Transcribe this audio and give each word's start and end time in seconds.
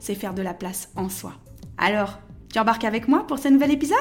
c'est 0.00 0.16
faire 0.16 0.34
de 0.34 0.42
la 0.42 0.54
place 0.54 0.90
en 0.96 1.08
soi. 1.08 1.32
Alors, 1.78 2.18
tu 2.52 2.58
embarques 2.58 2.84
avec 2.84 3.06
moi 3.06 3.24
pour 3.28 3.38
ce 3.38 3.48
nouvel 3.48 3.70
épisode? 3.70 3.98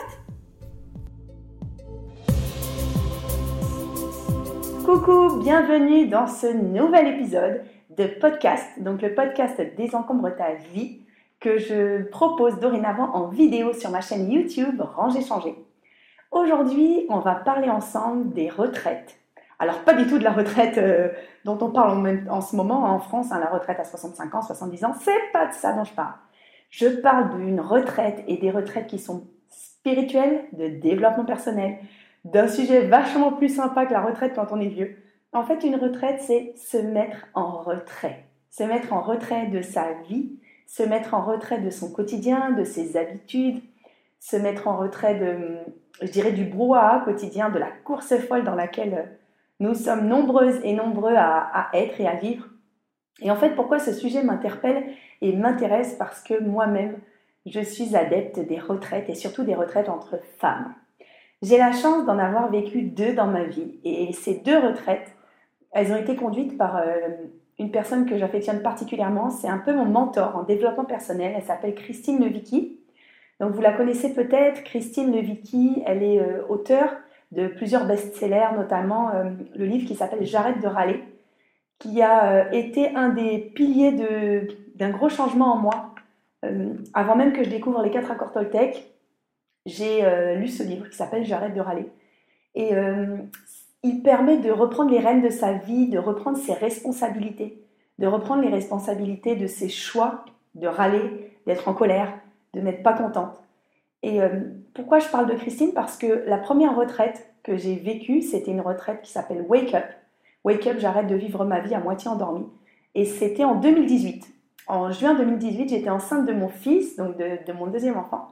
Coucou, 4.85 5.39
bienvenue 5.43 6.07
dans 6.07 6.25
ce 6.25 6.47
nouvel 6.47 7.19
épisode 7.19 7.63
de 7.95 8.07
podcast, 8.19 8.65
donc 8.79 9.03
le 9.03 9.13
podcast 9.13 9.61
Désencombre 9.77 10.35
ta 10.35 10.53
vie 10.73 11.01
que 11.39 11.59
je 11.59 12.03
propose 12.09 12.59
dorénavant 12.59 13.13
en 13.13 13.27
vidéo 13.27 13.73
sur 13.73 13.91
ma 13.91 14.01
chaîne 14.01 14.31
YouTube 14.31 14.81
Ranger 14.81 15.21
Changer. 15.21 15.55
Aujourd'hui, 16.31 17.05
on 17.09 17.19
va 17.19 17.35
parler 17.35 17.69
ensemble 17.69 18.33
des 18.33 18.49
retraites. 18.49 19.18
Alors, 19.59 19.79
pas 19.83 19.93
du 19.93 20.07
tout 20.07 20.17
de 20.17 20.23
la 20.23 20.31
retraite 20.31 20.77
euh, 20.77 21.09
dont 21.43 21.57
on 21.61 21.69
parle 21.69 21.91
en, 21.91 22.33
en, 22.37 22.41
ce 22.41 22.55
moment 22.55 22.85
en 22.85 22.99
France, 22.99 23.31
hein, 23.31 23.39
la 23.39 23.49
retraite 23.49 23.79
à 23.79 23.83
65 23.83 24.35
ans, 24.35 24.41
70 24.41 24.85
ans, 24.85 24.93
c'est 25.01 25.31
pas 25.33 25.47
de 25.47 25.53
ça 25.53 25.73
dont 25.73 25.83
je 25.83 25.93
parle. 25.93 26.13
Je 26.69 26.87
parle 26.87 27.37
d'une 27.37 27.59
retraite 27.59 28.23
et 28.27 28.37
des 28.37 28.51
retraites 28.51 28.87
qui 28.87 28.99
sont 28.99 29.27
spirituelles, 29.49 30.45
de 30.53 30.67
développement 30.67 31.25
personnel, 31.25 31.77
d'un 32.25 32.47
sujet 32.47 32.81
vachement 32.81 33.33
plus 33.33 33.49
sympa 33.49 33.85
que 33.85 33.93
la 33.93 34.01
retraite 34.01 34.33
quand 34.35 34.51
on 34.51 34.59
est 34.59 34.67
vieux. 34.67 34.97
En 35.33 35.43
fait, 35.43 35.63
une 35.63 35.75
retraite, 35.75 36.21
c'est 36.21 36.53
se 36.57 36.77
mettre 36.77 37.27
en 37.33 37.61
retrait. 37.61 38.25
Se 38.49 38.63
mettre 38.63 38.93
en 38.93 39.01
retrait 39.01 39.47
de 39.47 39.61
sa 39.61 39.93
vie, 40.07 40.31
se 40.67 40.83
mettre 40.83 41.13
en 41.13 41.23
retrait 41.23 41.59
de 41.59 41.69
son 41.69 41.91
quotidien, 41.91 42.51
de 42.51 42.63
ses 42.63 42.97
habitudes, 42.97 43.61
se 44.19 44.37
mettre 44.37 44.67
en 44.67 44.77
retrait 44.77 45.15
de, 45.15 45.57
je 46.01 46.11
dirais, 46.11 46.31
du 46.31 46.45
brouhaha 46.45 47.01
quotidien, 47.05 47.49
de 47.49 47.59
la 47.59 47.71
course 47.83 48.15
folle 48.27 48.43
dans 48.43 48.55
laquelle 48.55 49.18
nous 49.59 49.73
sommes 49.73 50.07
nombreuses 50.07 50.59
et 50.63 50.73
nombreux 50.73 51.15
à, 51.15 51.69
être 51.73 51.99
et 51.99 52.07
à 52.07 52.15
vivre. 52.15 52.47
Et 53.21 53.31
en 53.31 53.35
fait, 53.35 53.55
pourquoi 53.55 53.79
ce 53.79 53.93
sujet 53.93 54.23
m'interpelle 54.23 54.85
et 55.21 55.35
m'intéresse? 55.35 55.95
Parce 55.99 56.21
que 56.21 56.41
moi-même, 56.41 56.99
je 57.45 57.59
suis 57.59 57.95
adepte 57.95 58.39
des 58.39 58.59
retraites 58.59 59.09
et 59.09 59.15
surtout 59.15 59.43
des 59.43 59.55
retraites 59.55 59.89
entre 59.89 60.19
femmes. 60.37 60.73
J'ai 61.41 61.57
la 61.57 61.71
chance 61.71 62.05
d'en 62.05 62.19
avoir 62.19 62.49
vécu 62.49 62.83
deux 62.83 63.13
dans 63.13 63.27
ma 63.27 63.43
vie. 63.43 63.79
Et 63.83 64.13
ces 64.13 64.35
deux 64.35 64.57
retraites, 64.57 65.13
elles 65.71 65.91
ont 65.91 65.97
été 65.97 66.15
conduites 66.15 66.57
par 66.57 66.77
euh, 66.77 67.09
une 67.59 67.71
personne 67.71 68.05
que 68.05 68.17
j'affectionne 68.17 68.61
particulièrement. 68.61 69.29
C'est 69.29 69.47
un 69.47 69.57
peu 69.57 69.73
mon 69.73 69.85
mentor 69.85 70.35
en 70.35 70.43
développement 70.43 70.85
personnel. 70.85 71.33
Elle 71.35 71.43
s'appelle 71.43 71.75
Christine 71.75 72.23
Levicki. 72.23 72.79
Donc 73.39 73.51
vous 73.51 73.61
la 73.61 73.73
connaissez 73.73 74.13
peut-être. 74.13 74.63
Christine 74.63 75.13
Levicki, 75.13 75.83
elle 75.85 76.03
est 76.03 76.19
euh, 76.19 76.43
auteure 76.47 76.89
de 77.31 77.47
plusieurs 77.47 77.85
best-sellers, 77.85 78.55
notamment 78.55 79.13
euh, 79.13 79.25
le 79.55 79.65
livre 79.65 79.87
qui 79.87 79.95
s'appelle 79.95 80.25
J'arrête 80.25 80.61
de 80.61 80.67
râler, 80.67 81.03
qui 81.77 82.01
a 82.01 82.53
été 82.53 82.95
un 82.95 83.09
des 83.09 83.37
piliers 83.39 83.93
d'un 84.75 84.89
gros 84.89 85.07
changement 85.07 85.53
en 85.53 85.57
moi. 85.57 85.95
avant 86.93 87.15
même 87.15 87.31
que 87.31 87.43
je 87.43 87.49
découvre 87.49 87.81
les 87.81 87.89
quatre 87.89 88.11
accords 88.11 88.33
Toltec, 88.33 88.89
j'ai 89.65 90.03
euh, 90.05 90.35
lu 90.35 90.47
ce 90.47 90.63
livre 90.63 90.89
qui 90.89 90.95
s'appelle 90.95 91.25
J'arrête 91.25 91.53
de 91.53 91.61
râler. 91.61 91.89
Et 92.55 92.75
euh, 92.75 93.17
il 93.83 94.01
permet 94.01 94.37
de 94.37 94.51
reprendre 94.51 94.91
les 94.91 94.99
rênes 94.99 95.21
de 95.21 95.29
sa 95.29 95.53
vie, 95.53 95.87
de 95.87 95.99
reprendre 95.99 96.37
ses 96.37 96.53
responsabilités, 96.53 97.63
de 97.99 98.07
reprendre 98.07 98.41
les 98.41 98.49
responsabilités 98.49 99.35
de 99.35 99.47
ses 99.47 99.69
choix, 99.69 100.25
de 100.55 100.67
râler, 100.67 101.31
d'être 101.45 101.67
en 101.67 101.73
colère, 101.73 102.13
de 102.53 102.61
n'être 102.61 102.83
pas 102.83 102.93
contente. 102.93 103.41
Et 104.01 104.21
euh, 104.21 104.41
pourquoi 104.73 104.99
je 104.99 105.07
parle 105.09 105.27
de 105.27 105.35
Christine? 105.35 105.73
Parce 105.73 105.97
que 105.97 106.23
la 106.25 106.37
première 106.37 106.75
retraite 106.75 107.28
que 107.43 107.57
j'ai 107.57 107.75
vécue, 107.75 108.21
c'était 108.21 108.51
une 108.51 108.61
retraite 108.61 109.01
qui 109.01 109.11
s'appelle 109.11 109.45
Wake 109.47 109.73
Up. 109.73 109.85
Wake 110.43 110.65
Up, 110.67 110.77
j'arrête 110.79 111.07
de 111.07 111.15
vivre 111.15 111.45
ma 111.45 111.59
vie 111.59 111.75
à 111.75 111.79
moitié 111.79 112.09
endormie. 112.09 112.47
Et 112.95 113.05
c'était 113.05 113.43
en 113.43 113.55
2018. 113.55 114.25
En 114.67 114.91
juin 114.91 115.15
2018, 115.15 115.69
j'étais 115.69 115.89
enceinte 115.89 116.25
de 116.25 116.33
mon 116.33 116.49
fils, 116.49 116.95
donc 116.95 117.17
de 117.17 117.53
mon 117.53 117.67
deuxième 117.67 117.97
enfant. 117.97 118.29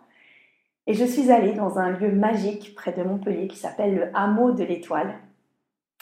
Et 0.87 0.93
je 0.93 1.03
suis 1.03 1.31
allée 1.31 1.51
dans 1.51 1.79
un 1.79 1.91
lieu 1.91 2.09
magique 2.11 2.73
près 2.73 2.93
de 2.93 3.03
Montpellier 3.03 3.49
qui 3.49 3.57
s'appelle 3.57 3.93
le 3.93 4.09
Hameau 4.13 4.51
de 4.51 4.63
l'Étoile. 4.63 5.15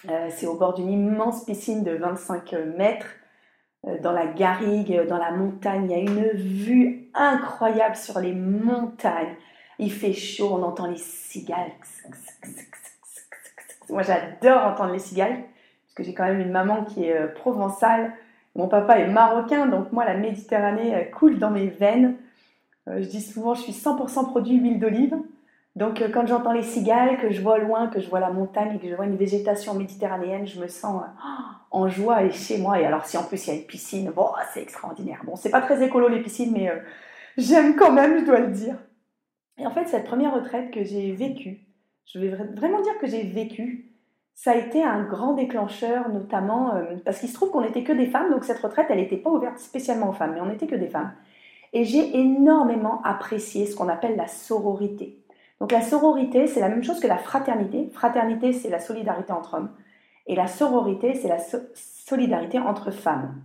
Euh, 0.07 0.29
c'est 0.29 0.45
au 0.45 0.53
bord 0.53 0.75
d'une 0.75 0.91
immense 0.91 1.43
piscine 1.43 1.83
de 1.83 1.91
25 1.91 2.53
mètres, 2.77 3.07
euh, 3.87 3.99
dans 3.99 4.11
la 4.11 4.27
garrigue, 4.27 5.07
dans 5.07 5.17
la 5.17 5.31
montagne. 5.31 5.85
Il 5.85 5.91
y 5.91 5.95
a 5.95 5.97
une 5.97 6.29
vue 6.33 7.09
incroyable 7.15 7.95
sur 7.95 8.19
les 8.19 8.33
montagnes. 8.33 9.35
Il 9.79 9.91
fait 9.91 10.13
chaud, 10.13 10.51
on 10.51 10.61
entend 10.61 10.85
les 10.85 10.97
cigales. 10.97 11.71
Moi, 13.89 14.03
j'adore 14.03 14.65
entendre 14.65 14.93
les 14.93 14.99
cigales, 14.99 15.43
parce 15.85 15.93
que 15.95 16.03
j'ai 16.03 16.13
quand 16.13 16.25
même 16.25 16.39
une 16.39 16.51
maman 16.51 16.83
qui 16.83 17.05
est 17.05 17.17
euh, 17.17 17.27
provençale. 17.27 18.13
Mon 18.55 18.67
papa 18.67 18.99
est 18.99 19.07
marocain, 19.07 19.65
donc 19.65 19.91
moi, 19.91 20.05
la 20.05 20.15
Méditerranée 20.15 21.09
coule 21.11 21.39
dans 21.39 21.51
mes 21.51 21.67
veines. 21.67 22.15
Euh, 22.87 23.01
je 23.01 23.07
dis 23.07 23.21
souvent, 23.21 23.53
je 23.53 23.61
suis 23.61 23.71
100% 23.71 24.29
produit 24.29 24.57
huile 24.57 24.79
d'olive. 24.79 25.15
Donc, 25.75 26.01
euh, 26.01 26.09
quand 26.09 26.25
j'entends 26.25 26.53
les 26.53 26.63
cigales, 26.63 27.17
que 27.17 27.31
je 27.31 27.41
vois 27.41 27.57
loin, 27.57 27.87
que 27.87 27.99
je 27.99 28.09
vois 28.09 28.19
la 28.19 28.29
montagne 28.29 28.75
et 28.75 28.79
que 28.79 28.87
je 28.87 28.95
vois 28.95 29.05
une 29.05 29.17
végétation 29.17 29.73
méditerranéenne, 29.73 30.47
je 30.47 30.59
me 30.59 30.67
sens 30.67 31.03
euh, 31.03 31.21
en 31.71 31.89
joie 31.89 32.23
et 32.23 32.31
chez 32.31 32.57
moi. 32.57 32.79
Et 32.79 32.85
alors, 32.85 33.05
si 33.05 33.17
en 33.17 33.23
plus 33.23 33.45
il 33.45 33.49
y 33.49 33.53
a 33.53 33.59
une 33.59 33.65
piscine, 33.65 34.11
c'est 34.53 34.61
extraordinaire. 34.61 35.21
Bon, 35.25 35.35
c'est 35.35 35.49
pas 35.49 35.61
très 35.61 35.83
écolo 35.83 36.07
les 36.07 36.21
piscines, 36.21 36.53
mais 36.53 36.71
j'aime 37.37 37.75
quand 37.75 37.91
même, 37.91 38.19
je 38.19 38.25
dois 38.25 38.39
le 38.39 38.51
dire. 38.51 38.75
Et 39.57 39.65
en 39.65 39.71
fait, 39.71 39.87
cette 39.87 40.05
première 40.05 40.33
retraite 40.33 40.71
que 40.71 40.83
j'ai 40.83 41.11
vécue, 41.13 41.59
je 42.05 42.19
vais 42.19 42.29
vraiment 42.29 42.81
dire 42.81 42.97
que 42.99 43.07
j'ai 43.07 43.23
vécu, 43.23 43.91
ça 44.33 44.51
a 44.51 44.55
été 44.55 44.83
un 44.83 45.03
grand 45.03 45.33
déclencheur, 45.33 46.09
notamment 46.09 46.73
parce 47.05 47.19
qu'il 47.19 47.29
se 47.29 47.33
trouve 47.33 47.51
qu'on 47.51 47.61
n'était 47.61 47.83
que 47.83 47.93
des 47.93 48.07
femmes, 48.07 48.31
donc 48.31 48.43
cette 48.43 48.59
retraite, 48.59 48.87
elle 48.89 48.97
n'était 48.97 49.17
pas 49.17 49.29
ouverte 49.29 49.59
spécialement 49.59 50.09
aux 50.09 50.13
femmes, 50.13 50.33
mais 50.33 50.41
on 50.41 50.47
n'était 50.47 50.67
que 50.67 50.75
des 50.75 50.89
femmes. 50.89 51.13
Et 51.73 51.83
j'ai 51.83 52.17
énormément 52.17 53.01
apprécié 53.03 53.65
ce 53.65 53.75
qu'on 53.75 53.89
appelle 53.89 54.15
la 54.15 54.27
sororité. 54.27 55.19
Donc 55.59 55.71
la 55.71 55.81
sororité, 55.81 56.47
c'est 56.47 56.59
la 56.59 56.69
même 56.69 56.83
chose 56.83 56.99
que 56.99 57.07
la 57.07 57.17
fraternité. 57.17 57.89
Fraternité, 57.93 58.53
c'est 58.53 58.69
la 58.69 58.79
solidarité 58.79 59.31
entre 59.31 59.55
hommes. 59.55 59.71
Et 60.27 60.35
la 60.35 60.47
sororité, 60.47 61.13
c'est 61.15 61.27
la 61.27 61.37
solidarité 61.73 62.59
entre 62.59 62.91
femmes. 62.91 63.41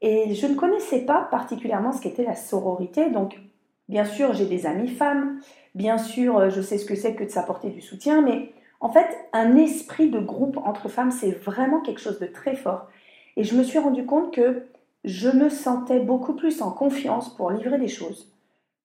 Et 0.00 0.34
je 0.34 0.46
ne 0.46 0.54
connaissais 0.54 1.04
pas 1.04 1.28
particulièrement 1.30 1.92
ce 1.92 2.00
qu'était 2.00 2.24
la 2.24 2.36
sororité. 2.36 3.10
Donc, 3.10 3.40
bien 3.88 4.04
sûr, 4.04 4.32
j'ai 4.34 4.46
des 4.46 4.66
amies 4.66 4.88
femmes. 4.88 5.40
Bien 5.78 5.96
sûr, 5.96 6.36
euh, 6.38 6.50
je 6.50 6.60
sais 6.60 6.76
ce 6.76 6.84
que 6.84 6.96
c'est 6.96 7.14
que 7.14 7.22
de 7.22 7.28
s'apporter 7.28 7.70
du 7.70 7.80
soutien. 7.80 8.20
Mais 8.20 8.52
en 8.80 8.88
fait, 8.88 9.06
un 9.32 9.54
esprit 9.54 10.10
de 10.10 10.18
groupe 10.18 10.56
entre 10.64 10.88
femmes, 10.88 11.12
c'est 11.12 11.30
vraiment 11.30 11.80
quelque 11.80 12.00
chose 12.00 12.18
de 12.18 12.26
très 12.26 12.56
fort. 12.56 12.88
Et 13.36 13.44
je 13.44 13.54
me 13.54 13.62
suis 13.62 13.78
rendu 13.78 14.04
compte 14.04 14.34
que 14.34 14.66
je 15.04 15.30
me 15.30 15.48
sentais 15.48 16.00
beaucoup 16.00 16.34
plus 16.34 16.62
en 16.62 16.72
confiance 16.72 17.32
pour 17.36 17.52
livrer 17.52 17.78
des 17.78 17.86
choses, 17.86 18.34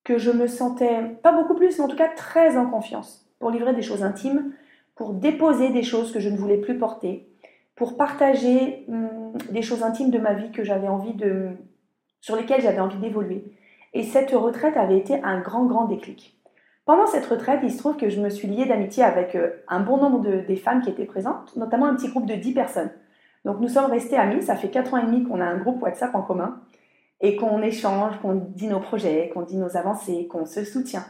que 0.04 0.20
je 0.20 0.30
me 0.30 0.46
sentais, 0.46 1.18
pas 1.24 1.32
beaucoup 1.32 1.56
plus, 1.56 1.80
mais 1.80 1.84
en 1.84 1.88
tout 1.88 1.96
cas 1.96 2.10
très 2.10 2.58
en 2.58 2.68
confiance 2.68 3.28
pour 3.40 3.50
livrer 3.50 3.74
des 3.74 3.82
choses 3.82 4.04
intimes, 4.04 4.54
pour 4.94 5.14
déposer 5.14 5.70
des 5.70 5.82
choses 5.82 6.12
que 6.12 6.20
je 6.20 6.30
ne 6.30 6.38
voulais 6.38 6.58
plus 6.58 6.78
porter, 6.78 7.28
pour 7.76 7.98
partager 7.98 8.86
hum, 8.88 9.34
des 9.50 9.64
choses 9.64 9.82
intimes 9.82 10.12
de 10.12 10.20
ma 10.20 10.36
vie 10.36 10.52
que 10.52 10.64
j'avais 10.64 10.90
envie 10.90 11.16
de, 11.16 11.58
sur 12.22 12.36
lesquelles 12.36 12.62
j'avais 12.62 12.82
envie 12.82 13.00
d'évoluer. 13.00 13.46
Et 13.96 14.04
cette 14.04 14.30
retraite 14.30 14.78
avait 14.78 15.00
été 15.00 15.20
un 15.24 15.42
grand, 15.42 15.66
grand 15.66 15.86
déclic. 15.86 16.38
Pendant 16.86 17.08
cette 17.08 17.26
retraite, 17.26 17.62
il 17.64 17.72
se 17.72 17.78
trouve 17.78 17.96
que 17.96 18.10
je 18.10 18.20
me 18.20 18.30
suis 18.30 18.48
liée 18.48 18.66
d'amitié 18.66 19.04
avec 19.04 19.36
euh, 19.36 19.52
un 19.70 19.80
bon 19.80 19.98
nombre 19.98 20.20
de, 20.20 20.42
des 20.42 20.58
femmes 20.58 20.82
qui 20.82 20.90
étaient 20.90 21.06
présentes, 21.06 21.56
notamment 21.56 21.86
un 21.86 21.96
petit 21.96 22.10
groupe 22.10 22.26
de 22.26 22.36
10 22.36 22.54
personnes. 22.54 22.92
Donc 23.46 23.60
nous 23.60 23.70
sommes 23.70 23.90
restés 23.90 24.18
amis, 24.18 24.42
ça 24.42 24.56
fait 24.56 24.70
4 24.70 24.94
ans 24.94 24.98
et 24.98 25.06
demi 25.06 25.24
qu'on 25.24 25.40
a 25.40 25.46
un 25.46 25.58
groupe 25.58 25.82
WhatsApp 25.82 26.14
en 26.14 26.22
commun 26.22 26.62
et 27.22 27.38
qu'on 27.38 27.62
échange, 27.62 28.20
qu'on 28.22 28.36
dit 28.36 28.68
nos 28.68 28.82
projets, 28.82 29.32
qu'on 29.34 29.44
dit 29.44 29.58
nos 29.58 29.78
avancées, 29.78 30.28
qu'on 30.28 30.46
se 30.46 30.66
soutient. 30.66 31.06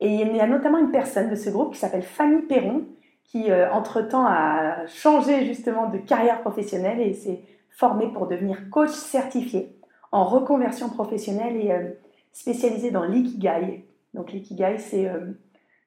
Et 0.00 0.08
il 0.08 0.36
y 0.36 0.40
a 0.40 0.46
notamment 0.46 0.78
une 0.78 0.90
personne 0.90 1.30
de 1.30 1.36
ce 1.36 1.48
groupe 1.48 1.72
qui 1.72 1.78
s'appelle 1.78 2.02
Fanny 2.02 2.42
Perron, 2.42 2.84
qui 3.24 3.50
euh, 3.50 3.70
entre-temps 3.72 4.26
a 4.26 4.86
changé 4.86 5.46
justement 5.46 5.88
de 5.88 5.96
carrière 5.96 6.42
professionnelle 6.42 7.00
et 7.00 7.14
s'est 7.14 7.40
formée 7.70 8.08
pour 8.12 8.26
devenir 8.26 8.68
coach 8.70 8.90
certifié 8.90 9.74
en 10.12 10.24
reconversion 10.24 10.90
professionnelle 10.90 11.56
et 11.56 11.72
euh, 11.72 11.90
spécialisée 12.32 12.90
dans 12.90 13.04
l'ikigai. 13.04 13.84
Donc 14.14 14.32
l'ikigai, 14.32 14.78
c'est, 14.78 15.08
euh, 15.08 15.20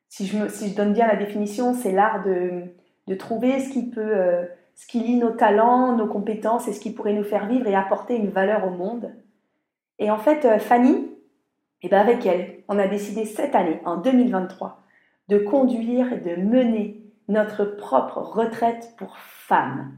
si, 0.10 0.28
je 0.28 0.76
donne 0.76 0.94
bien 0.94 1.08
la 1.08 1.16
définition, 1.16 1.74
c'est 1.74 1.92
l'art 1.92 2.24
de, 2.24 2.64
trouver 3.16 3.60
ce 3.60 3.72
qui 3.72 3.90
peut 3.90 4.14
ce 4.78 4.86
qui 4.86 5.00
lie 5.00 5.18
nos 5.18 5.32
talents, 5.32 5.98
nos 5.98 6.08
compétences 6.08 6.68
et 6.68 6.74
ce 6.74 6.80
qui 6.80 6.92
pourrait 6.92 7.14
nous 7.14 7.24
faire 7.24 7.48
vivre 7.48 7.68
et 7.68 7.74
apporter 7.74 8.16
une 8.16 8.30
valeur 8.30 8.66
au 8.68 8.70
monde. 8.70 9.12
Et 9.98 10.12
en 10.12 10.20
fait, 10.20 10.46
euh, 10.46 10.60
Fanny, 10.60 11.12
Et 11.82 11.90
bien 11.90 12.00
avec 12.00 12.26
elle, 12.26 12.60
on 12.68 12.78
a 12.78 12.88
décidé 12.88 13.26
cette 13.26 13.56
année, 13.56 13.82
en 13.86 13.98
2023, 13.98 14.84
de 15.30 15.40
conduire 15.40 16.14
et 16.14 16.20
de 16.20 16.40
mener 16.40 17.04
notre 17.28 17.66
propre 17.66 18.20
retraite 18.20 18.94
pour 18.98 19.18
femmes. 19.18 19.94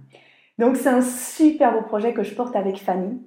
Donc 0.57 0.77
c'est 0.77 0.89
un 0.89 1.01
super 1.01 1.73
beau 1.73 1.81
projet 1.81 2.13
que 2.13 2.23
je 2.23 2.33
porte 2.33 2.55
avec 2.55 2.77
Fanny 2.77 3.21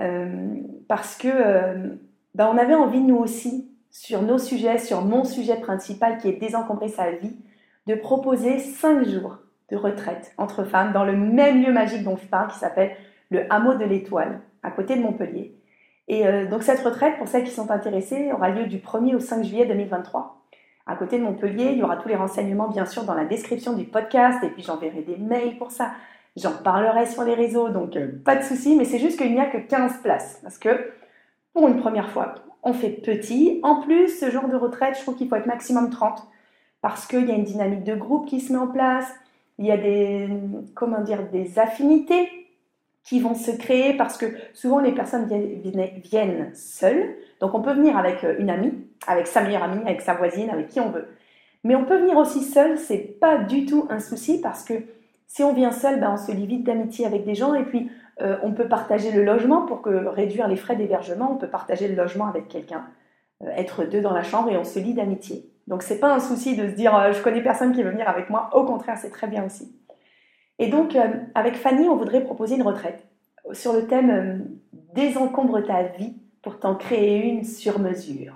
euh, 0.00 0.54
parce 0.88 1.16
que 1.16 1.28
euh, 1.28 1.96
ben, 2.34 2.50
on 2.52 2.58
avait 2.58 2.74
envie 2.74 3.00
nous 3.00 3.16
aussi 3.16 3.70
sur 3.92 4.22
nos 4.22 4.38
sujets, 4.38 4.78
sur 4.78 5.04
mon 5.04 5.22
sujet 5.22 5.56
principal 5.56 6.18
qui 6.18 6.28
est 6.28 6.40
désencombrer 6.40 6.88
sa 6.88 7.12
vie, 7.12 7.36
de 7.86 7.94
proposer 7.94 8.58
cinq 8.58 9.04
jours 9.04 9.38
de 9.70 9.76
retraite 9.76 10.32
entre 10.38 10.64
femmes 10.64 10.92
dans 10.92 11.04
le 11.04 11.16
même 11.16 11.62
lieu 11.62 11.72
magique 11.72 12.02
dont 12.02 12.16
je 12.16 12.26
parle 12.26 12.50
qui 12.50 12.58
s'appelle 12.58 12.96
le 13.30 13.50
hameau 13.52 13.74
de 13.74 13.84
l'étoile 13.84 14.40
à 14.64 14.70
côté 14.70 14.96
de 14.96 15.00
Montpellier. 15.00 15.54
Et 16.08 16.26
euh, 16.26 16.46
donc 16.46 16.62
cette 16.64 16.80
retraite, 16.80 17.16
pour 17.18 17.28
celles 17.28 17.44
qui 17.44 17.52
sont 17.52 17.70
intéressées, 17.70 18.32
aura 18.32 18.50
lieu 18.50 18.66
du 18.66 18.78
1er 18.78 19.14
au 19.14 19.20
5 19.20 19.44
juillet 19.44 19.66
2023 19.66 20.42
à 20.86 20.96
côté 20.96 21.18
de 21.18 21.22
Montpellier. 21.22 21.70
Il 21.72 21.78
y 21.78 21.82
aura 21.82 21.96
tous 21.96 22.08
les 22.08 22.16
renseignements, 22.16 22.68
bien 22.68 22.86
sûr, 22.86 23.04
dans 23.04 23.14
la 23.14 23.24
description 23.24 23.74
du 23.74 23.84
podcast. 23.84 24.42
Et 24.42 24.48
puis, 24.48 24.62
j'enverrai 24.62 25.02
des 25.02 25.16
mails 25.16 25.58
pour 25.58 25.70
ça. 25.70 25.92
J'en 26.36 26.52
parlerai 26.52 27.06
sur 27.06 27.24
les 27.24 27.34
réseaux. 27.34 27.68
Donc, 27.68 27.96
euh, 27.96 28.08
pas 28.24 28.36
de 28.36 28.42
souci. 28.42 28.76
Mais 28.76 28.84
c'est 28.84 28.98
juste 28.98 29.18
qu'il 29.18 29.32
n'y 29.32 29.40
a 29.40 29.46
que 29.46 29.58
15 29.58 30.02
places. 30.02 30.40
Parce 30.42 30.58
que, 30.58 30.90
pour 31.52 31.68
une 31.68 31.80
première 31.80 32.10
fois, 32.10 32.34
on 32.62 32.72
fait 32.72 32.90
petit. 32.90 33.60
En 33.62 33.80
plus, 33.80 34.08
ce 34.08 34.30
genre 34.30 34.48
de 34.48 34.56
retraite, 34.56 34.96
je 34.96 35.02
trouve 35.02 35.16
qu'il 35.16 35.28
faut 35.28 35.36
être 35.36 35.46
maximum 35.46 35.90
30. 35.90 36.26
Parce 36.80 37.06
qu'il 37.06 37.28
y 37.28 37.30
a 37.30 37.34
une 37.34 37.44
dynamique 37.44 37.84
de 37.84 37.94
groupe 37.94 38.26
qui 38.26 38.40
se 38.40 38.52
met 38.52 38.58
en 38.58 38.66
place. 38.66 39.06
Il 39.58 39.66
y 39.66 39.70
a 39.70 39.76
des, 39.76 40.28
comment 40.74 41.00
dire, 41.00 41.28
des 41.30 41.58
affinités 41.58 42.28
qui 43.04 43.20
vont 43.20 43.34
se 43.34 43.50
créer 43.50 43.94
parce 43.94 44.16
que 44.16 44.26
souvent 44.54 44.78
les 44.78 44.92
personnes 44.92 45.28
viennent, 46.02 46.50
seules. 46.54 47.16
Donc 47.40 47.54
on 47.54 47.60
peut 47.60 47.72
venir 47.72 47.96
avec 47.96 48.22
euh, 48.24 48.36
une 48.38 48.50
amie, 48.50 48.72
avec 49.06 49.26
sa 49.26 49.42
meilleure 49.42 49.64
amie, 49.64 49.82
avec 49.84 50.00
sa 50.00 50.14
voisine, 50.14 50.50
avec 50.50 50.68
qui 50.68 50.80
on 50.80 50.90
veut. 50.90 51.08
Mais 51.64 51.74
on 51.76 51.84
peut 51.84 51.98
venir 51.98 52.16
aussi 52.16 52.42
seul, 52.42 52.78
c'est 52.78 52.98
pas 52.98 53.38
du 53.38 53.66
tout 53.66 53.86
un 53.88 54.00
souci 54.00 54.40
parce 54.40 54.64
que 54.64 54.74
si 55.26 55.42
on 55.42 55.52
vient 55.52 55.72
seul, 55.72 56.00
ben 56.00 56.12
on 56.12 56.16
se 56.16 56.32
lie 56.32 56.46
vite 56.46 56.64
d'amitié 56.64 57.06
avec 57.06 57.24
des 57.24 57.34
gens 57.34 57.54
et 57.54 57.64
puis 57.64 57.90
euh, 58.22 58.36
on 58.42 58.52
peut 58.52 58.68
partager 58.68 59.10
le 59.10 59.24
logement 59.24 59.62
pour 59.62 59.84
réduire 59.84 60.48
les 60.48 60.56
frais 60.56 60.76
d'hébergement. 60.76 61.32
On 61.32 61.36
peut 61.36 61.48
partager 61.48 61.88
le 61.88 61.94
logement 61.94 62.26
avec 62.26 62.48
quelqu'un, 62.48 62.86
euh, 63.42 63.50
être 63.56 63.84
deux 63.84 64.00
dans 64.00 64.12
la 64.12 64.22
chambre 64.22 64.50
et 64.50 64.56
on 64.56 64.64
se 64.64 64.78
lie 64.78 64.94
d'amitié. 64.94 65.50
Donc 65.66 65.82
c'est 65.82 65.98
pas 65.98 66.14
un 66.14 66.20
souci 66.20 66.56
de 66.56 66.68
se 66.68 66.74
dire 66.74 67.12
je 67.12 67.22
connais 67.22 67.42
personne 67.42 67.72
qui 67.72 67.82
veut 67.82 67.90
venir 67.90 68.08
avec 68.08 68.30
moi. 68.30 68.50
Au 68.54 68.64
contraire, 68.64 68.98
c'est 68.98 69.10
très 69.10 69.26
bien 69.26 69.44
aussi. 69.44 69.76
Et 70.58 70.68
donc 70.68 70.96
avec 71.34 71.56
Fanny, 71.56 71.88
on 71.88 71.96
voudrait 71.96 72.24
proposer 72.24 72.56
une 72.56 72.62
retraite 72.62 73.06
sur 73.52 73.72
le 73.72 73.86
thème 73.86 74.46
désencombre 74.94 75.60
ta 75.60 75.82
vie 75.84 76.14
pour 76.42 76.58
t'en 76.58 76.74
créer 76.74 77.24
une 77.24 77.44
sur 77.44 77.78
mesure. 77.78 78.34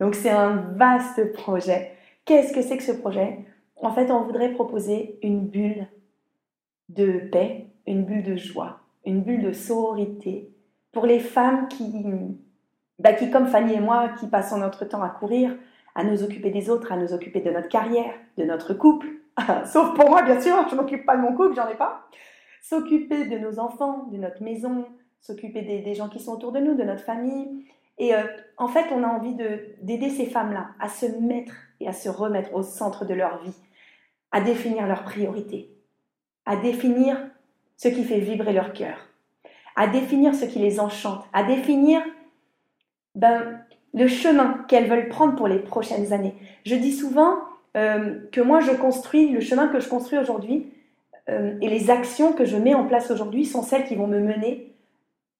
Donc 0.00 0.14
c'est 0.14 0.30
un 0.30 0.56
vaste 0.76 1.32
projet. 1.32 1.92
Qu'est-ce 2.24 2.52
que 2.52 2.62
c'est 2.62 2.76
que 2.76 2.82
ce 2.82 2.92
projet? 2.92 3.38
En 3.76 3.92
fait, 3.92 4.10
on 4.10 4.22
voudrait 4.22 4.52
proposer 4.52 5.18
une 5.22 5.46
bulle 5.46 5.86
de 6.88 7.18
paix, 7.30 7.66
une 7.86 8.04
bulle 8.04 8.22
de 8.22 8.36
joie, 8.36 8.80
une 9.04 9.22
bulle 9.22 9.42
de 9.42 9.52
sororité 9.52 10.50
pour 10.92 11.06
les 11.06 11.20
femmes 11.20 11.68
qui, 11.68 11.92
bah, 12.98 13.12
qui, 13.12 13.30
comme 13.30 13.46
Fanny 13.46 13.74
et 13.74 13.80
moi, 13.80 14.10
qui 14.20 14.26
passons 14.26 14.58
notre 14.58 14.84
temps 14.84 15.02
à 15.02 15.08
courir, 15.08 15.54
à 15.94 16.04
nous 16.04 16.22
occuper 16.22 16.50
des 16.50 16.70
autres, 16.70 16.92
à 16.92 16.96
nous 16.96 17.12
occuper 17.12 17.40
de 17.40 17.50
notre 17.50 17.68
carrière, 17.68 18.14
de 18.38 18.44
notre 18.44 18.74
couple. 18.74 19.08
Sauf 19.66 19.94
pour 19.94 20.08
moi, 20.08 20.22
bien 20.22 20.40
sûr, 20.40 20.66
je 20.68 20.76
m'occupe 20.76 21.04
pas 21.04 21.16
de 21.16 21.22
mon 21.22 21.34
couple, 21.34 21.54
j'en 21.54 21.68
ai 21.68 21.76
pas. 21.76 22.08
S'occuper 22.62 23.26
de 23.26 23.38
nos 23.38 23.58
enfants, 23.58 24.04
de 24.10 24.16
notre 24.16 24.42
maison, 24.42 24.86
s'occuper 25.20 25.62
des, 25.62 25.94
gens 25.94 26.08
qui 26.08 26.20
sont 26.20 26.32
autour 26.32 26.52
de 26.52 26.60
nous, 26.60 26.74
de 26.74 26.82
notre 26.82 27.02
famille. 27.02 27.66
Et 27.98 28.14
euh, 28.14 28.22
en 28.56 28.68
fait, 28.68 28.86
on 28.92 29.02
a 29.02 29.08
envie 29.08 29.34
d'aider 29.34 30.10
ces 30.10 30.26
femmes-là 30.26 30.68
à 30.80 30.88
se 30.88 31.06
mettre 31.20 31.54
et 31.80 31.88
à 31.88 31.92
se 31.92 32.08
remettre 32.08 32.54
au 32.54 32.62
centre 32.62 33.04
de 33.04 33.14
leur 33.14 33.42
vie, 33.42 33.56
à 34.32 34.40
définir 34.40 34.86
leurs 34.86 35.04
priorités, 35.04 35.70
à 36.46 36.56
définir 36.56 37.18
ce 37.76 37.88
qui 37.88 38.04
fait 38.04 38.20
vibrer 38.20 38.52
leur 38.52 38.72
cœur, 38.72 38.96
à 39.76 39.86
définir 39.86 40.34
ce 40.34 40.44
qui 40.44 40.58
les 40.58 40.80
enchante, 40.80 41.24
à 41.32 41.42
définir 41.42 42.02
ben, 43.14 43.60
le 43.92 44.08
chemin 44.08 44.64
qu'elles 44.68 44.88
veulent 44.88 45.08
prendre 45.08 45.36
pour 45.36 45.48
les 45.48 45.58
prochaines 45.58 46.12
années. 46.12 46.34
Je 46.64 46.74
dis 46.74 46.92
souvent 46.92 47.38
euh, 47.76 48.18
que 48.32 48.40
moi, 48.40 48.60
je 48.60 48.72
construis 48.72 49.30
le 49.30 49.40
chemin 49.40 49.68
que 49.68 49.80
je 49.80 49.88
construis 49.88 50.18
aujourd'hui 50.18 50.72
euh, 51.28 51.56
et 51.60 51.68
les 51.68 51.90
actions 51.90 52.32
que 52.32 52.44
je 52.44 52.56
mets 52.56 52.74
en 52.74 52.86
place 52.86 53.10
aujourd'hui 53.10 53.44
sont 53.44 53.62
celles 53.62 53.84
qui 53.84 53.94
vont 53.94 54.06
me 54.06 54.20
mener 54.20 54.74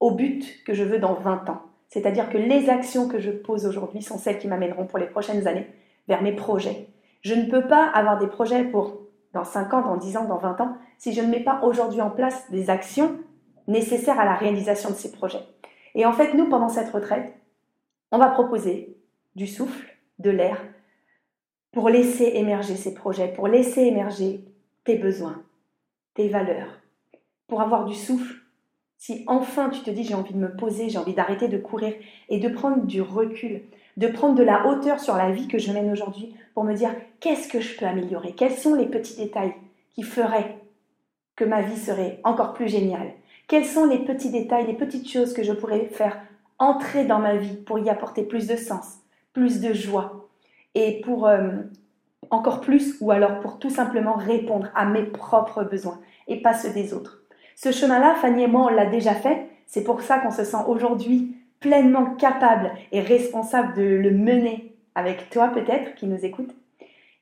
au 0.00 0.12
but 0.12 0.62
que 0.64 0.74
je 0.74 0.84
veux 0.84 0.98
dans 0.98 1.14
20 1.14 1.48
ans. 1.48 1.62
C'est-à-dire 1.88 2.28
que 2.28 2.38
les 2.38 2.70
actions 2.70 3.08
que 3.08 3.18
je 3.18 3.30
pose 3.30 3.66
aujourd'hui 3.66 4.02
sont 4.02 4.18
celles 4.18 4.38
qui 4.38 4.48
m'amèneront 4.48 4.86
pour 4.86 4.98
les 4.98 5.06
prochaines 5.06 5.46
années 5.46 5.68
vers 6.08 6.22
mes 6.22 6.32
projets. 6.32 6.88
Je 7.22 7.34
ne 7.34 7.48
peux 7.48 7.66
pas 7.66 7.86
avoir 7.86 8.18
des 8.18 8.26
projets 8.26 8.64
pour 8.64 9.03
dans 9.34 9.44
5 9.44 9.74
ans, 9.74 9.82
dans 9.82 9.96
10 9.96 10.16
ans, 10.16 10.24
dans 10.24 10.38
20 10.38 10.60
ans, 10.60 10.76
si 10.96 11.12
je 11.12 11.20
ne 11.20 11.26
mets 11.26 11.42
pas 11.42 11.60
aujourd'hui 11.62 12.00
en 12.00 12.10
place 12.10 12.50
des 12.50 12.70
actions 12.70 13.18
nécessaires 13.66 14.20
à 14.20 14.24
la 14.24 14.34
réalisation 14.34 14.90
de 14.90 14.94
ces 14.94 15.12
projets. 15.12 15.44
Et 15.94 16.06
en 16.06 16.12
fait, 16.12 16.34
nous, 16.34 16.48
pendant 16.48 16.68
cette 16.68 16.90
retraite, 16.90 17.34
on 18.12 18.18
va 18.18 18.28
proposer 18.28 18.96
du 19.34 19.46
souffle, 19.46 19.98
de 20.20 20.30
l'air, 20.30 20.62
pour 21.72 21.88
laisser 21.88 22.32
émerger 22.34 22.76
ces 22.76 22.94
projets, 22.94 23.28
pour 23.28 23.48
laisser 23.48 23.82
émerger 23.82 24.44
tes 24.84 24.96
besoins, 24.96 25.42
tes 26.14 26.28
valeurs, 26.28 26.80
pour 27.48 27.60
avoir 27.60 27.84
du 27.84 27.94
souffle 27.94 28.43
si 29.04 29.22
enfin 29.26 29.68
tu 29.68 29.82
te 29.82 29.90
dis 29.90 30.02
j'ai 30.02 30.14
envie 30.14 30.32
de 30.32 30.38
me 30.38 30.56
poser, 30.56 30.88
j'ai 30.88 30.96
envie 30.96 31.12
d'arrêter 31.12 31.48
de 31.48 31.58
courir 31.58 31.92
et 32.30 32.38
de 32.38 32.48
prendre 32.48 32.86
du 32.86 33.02
recul, 33.02 33.60
de 33.98 34.06
prendre 34.06 34.34
de 34.34 34.42
la 34.42 34.66
hauteur 34.66 34.98
sur 34.98 35.14
la 35.14 35.30
vie 35.30 35.46
que 35.46 35.58
je 35.58 35.72
mène 35.72 35.92
aujourd'hui 35.92 36.34
pour 36.54 36.64
me 36.64 36.72
dire 36.72 36.88
qu'est-ce 37.20 37.46
que 37.46 37.60
je 37.60 37.76
peux 37.76 37.84
améliorer, 37.84 38.32
quels 38.32 38.56
sont 38.56 38.74
les 38.74 38.86
petits 38.86 39.16
détails 39.16 39.52
qui 39.92 40.04
feraient 40.04 40.56
que 41.36 41.44
ma 41.44 41.60
vie 41.60 41.76
serait 41.76 42.18
encore 42.24 42.54
plus 42.54 42.68
géniale, 42.68 43.12
quels 43.46 43.66
sont 43.66 43.84
les 43.84 43.98
petits 43.98 44.30
détails, 44.30 44.68
les 44.68 44.72
petites 44.72 45.10
choses 45.10 45.34
que 45.34 45.42
je 45.42 45.52
pourrais 45.52 45.84
faire 45.84 46.18
entrer 46.58 47.04
dans 47.04 47.18
ma 47.18 47.36
vie 47.36 47.56
pour 47.56 47.78
y 47.78 47.90
apporter 47.90 48.22
plus 48.22 48.46
de 48.46 48.56
sens, 48.56 49.00
plus 49.34 49.60
de 49.60 49.74
joie 49.74 50.30
et 50.74 51.02
pour 51.02 51.26
euh, 51.26 51.50
encore 52.30 52.62
plus 52.62 52.96
ou 53.02 53.10
alors 53.10 53.40
pour 53.40 53.58
tout 53.58 53.68
simplement 53.68 54.14
répondre 54.14 54.70
à 54.74 54.86
mes 54.86 55.04
propres 55.04 55.62
besoins 55.62 56.00
et 56.26 56.40
pas 56.40 56.54
ceux 56.54 56.72
des 56.72 56.94
autres? 56.94 57.23
Ce 57.56 57.72
chemin-là, 57.72 58.14
Fanny 58.16 58.44
et 58.44 58.46
moi, 58.46 58.66
on 58.70 58.74
l'a 58.74 58.86
déjà 58.86 59.14
fait. 59.14 59.46
C'est 59.66 59.84
pour 59.84 60.02
ça 60.02 60.18
qu'on 60.18 60.30
se 60.30 60.44
sent 60.44 60.64
aujourd'hui 60.66 61.36
pleinement 61.60 62.14
capable 62.16 62.72
et 62.92 63.00
responsable 63.00 63.74
de 63.74 63.82
le 63.82 64.10
mener 64.10 64.76
avec 64.94 65.30
toi 65.30 65.48
peut-être 65.48 65.94
qui 65.94 66.06
nous 66.06 66.24
écoute. 66.24 66.54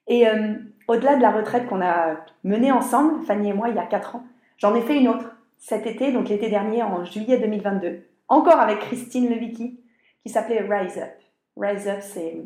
Et 0.08 0.26
euh, 0.26 0.54
au-delà 0.88 1.16
de 1.16 1.22
la 1.22 1.30
retraite 1.30 1.66
qu'on 1.66 1.80
a 1.80 2.16
menée 2.44 2.72
ensemble, 2.72 3.24
Fanny 3.24 3.50
et 3.50 3.52
moi, 3.52 3.68
il 3.68 3.76
y 3.76 3.78
a 3.78 3.86
4 3.86 4.16
ans, 4.16 4.24
j'en 4.58 4.74
ai 4.74 4.82
fait 4.82 4.98
une 4.98 5.08
autre 5.08 5.36
cet 5.58 5.86
été, 5.86 6.10
donc 6.10 6.28
l'été 6.28 6.48
dernier, 6.48 6.82
en 6.82 7.04
juillet 7.04 7.38
2022, 7.38 8.02
encore 8.28 8.58
avec 8.58 8.80
Christine 8.80 9.30
Levicki, 9.30 9.78
qui 10.24 10.32
s'appelait 10.32 10.66
Rise 10.68 10.98
Up. 10.98 11.12
Rise 11.56 11.86
Up, 11.86 11.98
c'est 12.00 12.42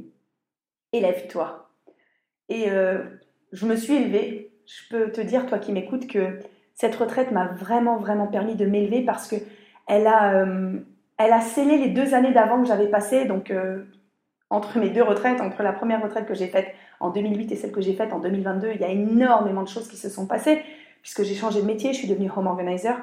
élève-toi. 0.93 1.71
Et 2.51 2.69
euh, 2.69 2.99
je 3.53 3.67
me 3.67 3.75
suis 3.75 3.95
élevée. 3.95 4.53
Je 4.67 4.89
peux 4.91 5.13
te 5.13 5.23
dire, 5.23 5.47
toi 5.47 5.59
qui 5.59 5.73
m'écoutes, 5.73 6.07
que 6.07 6.41
cette 6.77 6.95
retraite 6.95 7.33
m'a 7.33 7.47
vraiment, 7.47 7.97
vraiment 7.97 8.27
permis 8.27 8.55
de 8.55 8.67
m'élever 8.67 9.01
parce 9.03 9.27
que 9.27 9.37
elle 9.89 10.07
a, 10.07 10.35
euh, 10.35 10.79
elle 11.19 11.33
a 11.33 11.41
scellé 11.41 11.79
les 11.79 11.89
deux 11.89 12.15
années 12.15 12.33
d'avant 12.33 12.61
que 12.61 12.69
j'avais 12.69 12.89
passées. 12.89 13.25
Donc, 13.25 13.51
euh, 13.51 13.85
entre 14.51 14.79
mes 14.79 14.91
deux 14.91 15.03
retraites, 15.03 15.41
entre 15.41 15.63
la 15.63 15.73
première 15.73 16.03
retraite 16.03 16.27
que 16.27 16.35
j'ai 16.35 16.47
faite 16.47 16.69
en 17.01 17.11
2008 17.11 17.51
et 17.51 17.57
celle 17.57 17.73
que 17.73 17.81
j'ai 17.81 17.95
faite 17.95 18.13
en 18.13 18.21
2022, 18.21 18.73
il 18.75 18.81
y 18.81 18.85
a 18.85 18.89
énormément 18.91 19.63
de 19.63 19.69
choses 19.69 19.89
qui 19.89 19.97
se 19.97 20.09
sont 20.09 20.27
passées 20.27 20.63
puisque 21.03 21.23
j'ai 21.23 21.35
changé 21.35 21.63
de 21.63 21.67
métier, 21.67 21.93
je 21.93 21.99
suis 21.99 22.09
devenue 22.09 22.31
home 22.35 22.47
organizer, 22.47 22.97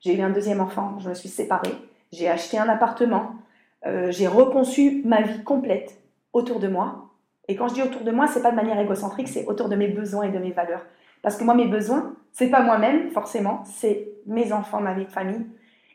j'ai 0.00 0.16
eu 0.16 0.22
un 0.22 0.30
deuxième 0.30 0.60
enfant, 0.60 0.98
je 0.98 1.10
me 1.10 1.14
suis 1.14 1.28
séparée, 1.28 1.74
j'ai 2.10 2.28
acheté 2.28 2.58
un 2.58 2.68
appartement, 2.68 3.32
euh, 3.86 4.10
j'ai 4.10 4.26
reconçu 4.26 5.02
ma 5.04 5.20
vie 5.22 5.44
complète 5.44 6.00
autour 6.32 6.58
de 6.58 6.68
moi. 6.68 7.10
Et 7.48 7.56
quand 7.56 7.68
je 7.68 7.74
dis 7.74 7.82
autour 7.82 8.02
de 8.02 8.10
moi, 8.10 8.26
c'est 8.28 8.42
pas 8.42 8.50
de 8.50 8.56
manière 8.56 8.80
égocentrique, 8.80 9.28
c'est 9.28 9.46
autour 9.46 9.68
de 9.68 9.76
mes 9.76 9.88
besoins 9.88 10.24
et 10.24 10.30
de 10.30 10.38
mes 10.38 10.52
valeurs. 10.52 10.84
Parce 11.22 11.36
que 11.36 11.44
moi, 11.44 11.54
mes 11.54 11.66
besoins, 11.66 12.14
c'est 12.32 12.48
pas 12.48 12.62
moi-même, 12.62 13.10
forcément, 13.10 13.62
c'est 13.64 14.12
mes 14.26 14.52
enfants, 14.52 14.80
ma 14.80 14.94
vie 14.94 15.04
de 15.04 15.10
famille. 15.10 15.46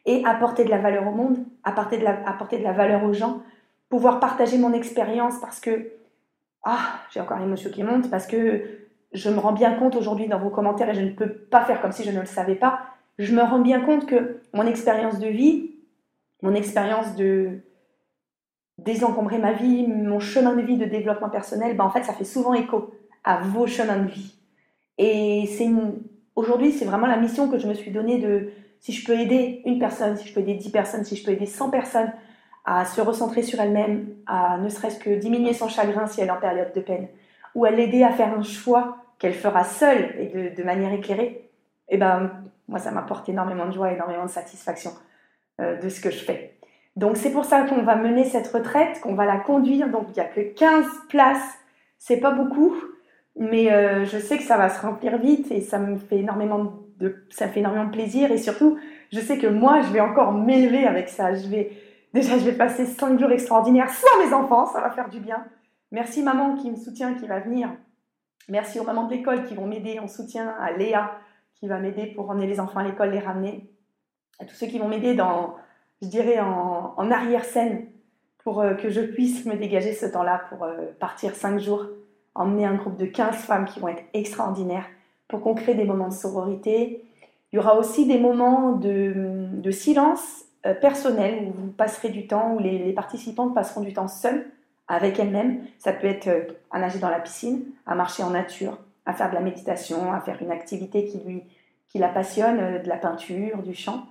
Et 0.05 0.23
apporter 0.25 0.65
de 0.65 0.69
la 0.69 0.77
valeur 0.77 1.07
au 1.07 1.11
monde, 1.11 1.37
apporter 1.63 1.97
de 1.97 2.03
la, 2.03 2.27
apporter 2.27 2.59
de 2.59 2.63
la 2.63 2.73
valeur 2.73 3.03
aux 3.03 3.13
gens, 3.13 3.41
pouvoir 3.89 4.19
partager 4.19 4.57
mon 4.57 4.73
expérience 4.73 5.39
parce 5.39 5.59
que, 5.59 5.93
ah, 6.63 6.99
j'ai 7.11 7.19
encore 7.19 7.39
l'émotion 7.39 7.71
qui 7.71 7.83
monte, 7.83 8.09
parce 8.11 8.27
que 8.27 8.63
je 9.13 9.29
me 9.29 9.39
rends 9.39 9.53
bien 9.53 9.73
compte 9.73 9.95
aujourd'hui 9.95 10.27
dans 10.27 10.39
vos 10.39 10.49
commentaires, 10.49 10.89
et 10.89 10.93
je 10.93 11.01
ne 11.01 11.11
peux 11.11 11.29
pas 11.29 11.63
faire 11.65 11.81
comme 11.81 11.91
si 11.91 12.03
je 12.03 12.11
ne 12.11 12.19
le 12.19 12.25
savais 12.25 12.55
pas, 12.55 12.81
je 13.17 13.33
me 13.33 13.41
rends 13.41 13.59
bien 13.59 13.81
compte 13.81 14.05
que 14.05 14.41
mon 14.53 14.67
expérience 14.67 15.19
de 15.19 15.27
vie, 15.27 15.71
mon 16.41 16.53
expérience 16.53 17.15
de 17.15 17.61
désencombrer 18.77 19.37
ma 19.37 19.53
vie, 19.53 19.87
mon 19.87 20.19
chemin 20.19 20.55
de 20.55 20.61
vie 20.61 20.77
de 20.77 20.85
développement 20.85 21.29
personnel, 21.29 21.77
ben 21.77 21.85
en 21.85 21.89
fait, 21.89 22.03
ça 22.03 22.13
fait 22.13 22.25
souvent 22.25 22.53
écho 22.53 22.93
à 23.23 23.37
vos 23.37 23.67
chemins 23.67 23.97
de 23.97 24.09
vie. 24.09 24.35
Et 24.97 25.49
aujourd'hui, 26.35 26.71
c'est 26.71 26.85
vraiment 26.85 27.07
la 27.07 27.17
mission 27.17 27.49
que 27.49 27.57
je 27.57 27.67
me 27.67 27.73
suis 27.73 27.91
donnée 27.91 28.19
de 28.19 28.51
si 28.79 28.91
je 28.91 29.05
peux 29.05 29.19
aider 29.19 29.61
une 29.65 29.79
personne, 29.79 30.15
si 30.15 30.27
je 30.27 30.33
peux 30.33 30.41
aider 30.41 30.53
10 30.53 30.69
personnes, 30.69 31.03
si 31.03 31.15
je 31.15 31.25
peux 31.25 31.31
aider 31.31 31.45
100 31.45 31.69
personnes 31.69 32.11
à 32.65 32.85
se 32.85 33.01
recentrer 33.01 33.41
sur 33.41 33.59
elle-même, 33.59 34.07
à 34.27 34.57
ne 34.57 34.69
serait-ce 34.69 34.99
que 34.99 35.09
diminuer 35.09 35.53
son 35.53 35.67
chagrin 35.67 36.07
si 36.07 36.21
elle 36.21 36.27
est 36.27 36.31
en 36.31 36.39
période 36.39 36.73
de 36.73 36.81
peine, 36.81 37.07
ou 37.53 37.65
à 37.65 37.71
l'aider 37.71 38.03
à 38.03 38.11
faire 38.11 38.37
un 38.37 38.43
choix 38.43 38.97
qu'elle 39.19 39.33
fera 39.33 39.63
seule 39.63 40.13
et 40.19 40.49
de, 40.49 40.63
manière 40.63 40.91
éclairée, 40.93 41.49
eh 41.89 41.97
ben, 41.97 42.31
moi, 42.67 42.79
ça 42.79 42.91
m'apporte 42.91 43.29
énormément 43.29 43.65
de 43.65 43.71
joie, 43.71 43.91
énormément 43.91 44.25
de 44.25 44.29
satisfaction 44.29 44.91
euh, 45.61 45.79
de 45.79 45.89
ce 45.89 46.01
que 46.01 46.09
je 46.09 46.23
fais. 46.23 46.55
Donc, 46.95 47.17
c'est 47.17 47.31
pour 47.31 47.45
ça 47.45 47.63
qu'on 47.63 47.83
va 47.83 47.95
mener 47.95 48.23
cette 48.23 48.47
retraite, 48.47 48.99
qu'on 49.01 49.15
va 49.15 49.25
la 49.25 49.37
conduire. 49.37 49.89
Donc, 49.89 50.07
il 50.09 50.13
n'y 50.13 50.19
a 50.21 50.25
que 50.25 50.41
15 50.41 50.85
places, 51.09 51.57
c'est 51.99 52.19
pas 52.19 52.31
beaucoup, 52.31 52.75
mais 53.37 53.71
euh, 53.71 54.05
je 54.05 54.17
sais 54.17 54.37
que 54.37 54.43
ça 54.43 54.57
va 54.57 54.69
se 54.69 54.81
remplir 54.81 55.17
vite 55.17 55.51
et 55.51 55.61
ça 55.61 55.77
me 55.77 55.97
fait 55.97 56.19
énormément 56.19 56.73
de, 56.97 57.25
ça 57.29 57.47
fait 57.47 57.59
énormément 57.59 57.85
de 57.85 57.91
plaisir. 57.91 58.31
Et 58.31 58.37
surtout, 58.37 58.77
je 59.11 59.19
sais 59.19 59.37
que 59.37 59.47
moi, 59.47 59.81
je 59.81 59.91
vais 59.91 59.99
encore 59.99 60.33
m'élever 60.33 60.85
avec 60.85 61.09
ça. 61.09 61.33
Je 61.33 61.47
vais, 61.47 61.71
déjà, 62.13 62.37
je 62.37 62.45
vais 62.45 62.53
passer 62.53 62.85
5 62.85 63.19
jours 63.19 63.31
extraordinaires 63.31 63.89
sans 63.89 64.25
mes 64.25 64.33
enfants, 64.33 64.65
ça 64.67 64.79
va 64.81 64.89
faire 64.91 65.09
du 65.09 65.19
bien. 65.19 65.45
Merci 65.91 66.23
maman 66.23 66.55
qui 66.55 66.71
me 66.71 66.75
soutient, 66.75 67.13
qui 67.13 67.27
va 67.27 67.39
venir. 67.39 67.69
Merci 68.47 68.79
aux 68.79 68.83
mamans 68.83 69.07
de 69.07 69.13
l'école 69.13 69.43
qui 69.45 69.55
vont 69.55 69.65
m'aider 69.65 69.99
en 69.99 70.07
soutien, 70.07 70.55
à 70.59 70.71
Léa 70.71 71.19
qui 71.55 71.67
va 71.67 71.79
m'aider 71.79 72.07
pour 72.07 72.29
emmener 72.29 72.47
les 72.47 72.59
enfants 72.59 72.79
à 72.79 72.83
l'école, 72.83 73.11
les 73.11 73.19
ramener, 73.19 73.69
à 74.39 74.45
tous 74.45 74.55
ceux 74.55 74.67
qui 74.67 74.77
vont 74.77 74.87
m'aider 74.87 75.15
dans, 75.15 75.55
je 76.01 76.07
dirais, 76.07 76.39
en, 76.39 77.11
arrière-scène 77.11 77.87
pour 78.43 78.61
euh, 78.61 78.73
que 78.73 78.89
je 78.89 79.01
puisse 79.01 79.45
me 79.45 79.55
dégager 79.55 79.93
ce 79.93 80.05
temps-là 80.05 80.43
pour 80.49 80.63
euh, 80.63 80.91
partir 80.99 81.35
cinq 81.35 81.59
jours, 81.59 81.87
emmener 82.35 82.65
un 82.65 82.75
groupe 82.75 82.97
de 82.97 83.05
15 83.05 83.35
femmes 83.35 83.65
qui 83.65 83.79
vont 83.79 83.87
être 83.87 84.03
extraordinaires 84.13 84.85
pour 85.27 85.41
qu'on 85.41 85.55
crée 85.55 85.73
des 85.73 85.85
moments 85.85 86.09
de 86.09 86.13
sororité. 86.13 87.03
Il 87.51 87.55
y 87.55 87.59
aura 87.59 87.77
aussi 87.77 88.05
des 88.05 88.19
moments 88.19 88.73
de, 88.73 89.71
silence 89.71 90.43
euh, 90.65 90.73
personnel 90.73 91.45
où 91.47 91.53
vous 91.53 91.71
passerez 91.71 92.09
du 92.09 92.27
temps, 92.27 92.53
où 92.53 92.59
les, 92.59 92.77
les 92.77 92.93
participants 92.93 93.49
passeront 93.49 93.81
du 93.81 93.93
temps 93.93 94.07
seuls 94.07 94.45
avec 94.87 95.17
elles-mêmes. 95.19 95.61
Ça 95.79 95.93
peut 95.93 96.07
être 96.07 96.27
euh, 96.27 96.41
à 96.69 96.79
nager 96.79 96.99
dans 96.99 97.09
la 97.09 97.19
piscine, 97.19 97.63
à 97.85 97.95
marcher 97.95 98.23
en 98.23 98.31
nature, 98.31 98.77
à 99.05 99.13
faire 99.13 99.29
de 99.29 99.35
la 99.35 99.41
méditation, 99.41 100.11
à 100.11 100.19
faire 100.19 100.41
une 100.41 100.51
activité 100.51 101.05
qui 101.05 101.19
lui 101.19 101.43
qui 101.87 101.99
la 101.99 102.09
passionne, 102.09 102.59
euh, 102.59 102.79
de 102.79 102.89
la 102.89 102.97
peinture, 102.97 103.63
du 103.63 103.73
chant. 103.73 104.05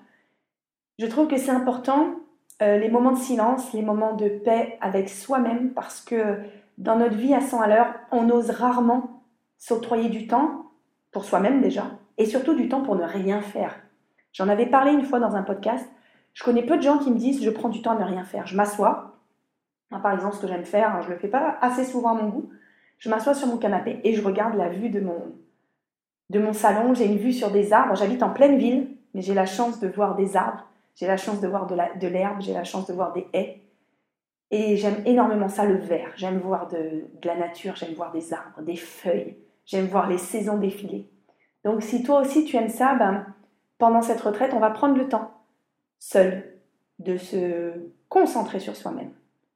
Je 0.99 1.07
trouve 1.07 1.29
que 1.29 1.37
c'est 1.37 1.51
important 1.51 2.15
les 2.61 2.89
moments 2.89 3.13
de 3.13 3.19
silence, 3.19 3.73
les 3.75 3.83
moments 3.83 4.15
de 4.15 4.29
paix 4.29 4.79
avec 4.81 5.11
soi-même 5.11 5.75
parce 5.75 6.01
que 6.01 6.39
dans 6.79 6.97
notre 6.97 7.17
vie 7.17 7.35
à 7.35 7.41
100 7.41 7.61
à 7.61 7.67
l'heure, 7.69 7.95
on 8.11 8.29
ose 8.31 8.51
rarement 8.51 9.23
s'octroyer 9.59 10.09
du 10.09 10.27
temps 10.27 10.71
pour 11.13 11.25
soi-même 11.25 11.61
déjà 11.61 11.85
et 12.19 12.27
surtout 12.27 12.55
du 12.55 12.69
temps 12.69 12.83
pour 12.83 12.97
ne 12.97 13.05
rien 13.05 13.41
faire. 13.41 13.77
J'en 14.33 14.49
avais 14.49 14.67
parlé 14.67 14.93
une 14.93 15.05
fois 15.05 15.21
dans 15.21 15.37
un 15.37 15.43
podcast. 15.43 15.89
Je 16.33 16.43
connais 16.43 16.65
peu 16.65 16.77
de 16.77 16.83
gens 16.83 16.99
qui 16.99 17.11
me 17.11 17.19
disent 17.19 17.43
je 17.43 17.51
prends 17.51 17.69
du 17.69 17.83
temps 17.83 17.93
à 17.93 17.99
ne 17.99 18.05
rien 18.05 18.25
faire. 18.25 18.47
Je 18.47 18.57
m'assois, 18.57 19.21
par 19.91 20.13
exemple, 20.13 20.35
ce 20.35 20.41
que 20.41 20.49
j'aime 20.49 20.65
faire, 20.65 21.03
je 21.03 21.09
ne 21.09 21.15
le 21.15 21.19
fais 21.19 21.29
pas 21.29 21.57
assez 21.61 21.85
souvent 21.85 22.17
à 22.17 22.23
mon 22.23 22.29
goût, 22.29 22.51
je 22.99 23.09
m'assois 23.09 23.35
sur 23.35 23.47
mon 23.49 23.59
canapé 23.59 24.01
et 24.05 24.15
je 24.15 24.23
regarde 24.23 24.57
la 24.57 24.69
vue 24.69 24.91
de 24.91 25.01
mon, 25.01 25.35
de 26.31 26.39
mon 26.39 26.53
salon. 26.53 26.95
J'ai 26.95 27.07
une 27.07 27.19
vue 27.19 27.33
sur 27.33 27.51
des 27.51 27.73
arbres. 27.73 27.95
J'habite 27.95 28.23
en 28.23 28.31
pleine 28.31 28.59
ville, 28.59 28.89
mais 29.15 29.23
j'ai 29.23 29.35
la 29.35 29.47
chance 29.47 29.81
de 29.81 29.89
voir 29.89 30.17
des 30.17 30.37
arbres, 30.37 30.67
j'ai 30.97 31.07
la 31.07 31.17
chance 31.17 31.41
de 31.41 31.49
voir 31.49 31.67
de 31.67 32.07
l'herbe, 32.07 32.41
j'ai 32.41 32.53
la 32.53 32.65
chance 32.65 32.87
de 32.87 32.93
voir 32.93 33.13
des 33.13 33.27
haies. 33.33 33.64
Et 34.51 34.77
j'aime 34.77 35.03
énormément 35.07 35.49
ça, 35.49 35.65
le 35.65 35.77
vert. 35.77 36.13
J'aime 36.17 36.39
voir 36.39 36.69
de, 36.69 37.05
la 37.25 37.37
nature, 37.37 37.77
j'aime 37.77 37.95
voir 37.95 38.13
des 38.13 38.33
arbres, 38.33 38.63
des 38.63 38.77
feuilles, 38.77 39.37
j'aime 39.67 39.87
voir 39.87 40.09
les 40.09 40.19
saisons 40.19 40.59
défiler. 40.59 41.09
Donc 41.65 41.83
si 41.83 42.03
toi 42.03 42.21
aussi 42.21 42.45
tu 42.45 42.57
aimes 42.57 42.69
ça, 42.69 42.95
ben, 42.95 43.27
pendant 43.79 44.03
cette 44.03 44.21
retraite, 44.21 44.53
on 44.55 44.61
va 44.61 44.71
prendre 44.71 44.97
le 44.97 45.09
temps, 45.09 45.33
seul, 45.99 46.45
de 46.99 47.17
se 47.17 47.73
concentrer 48.09 48.61
sur 48.61 48.77
soi-même 48.77 49.11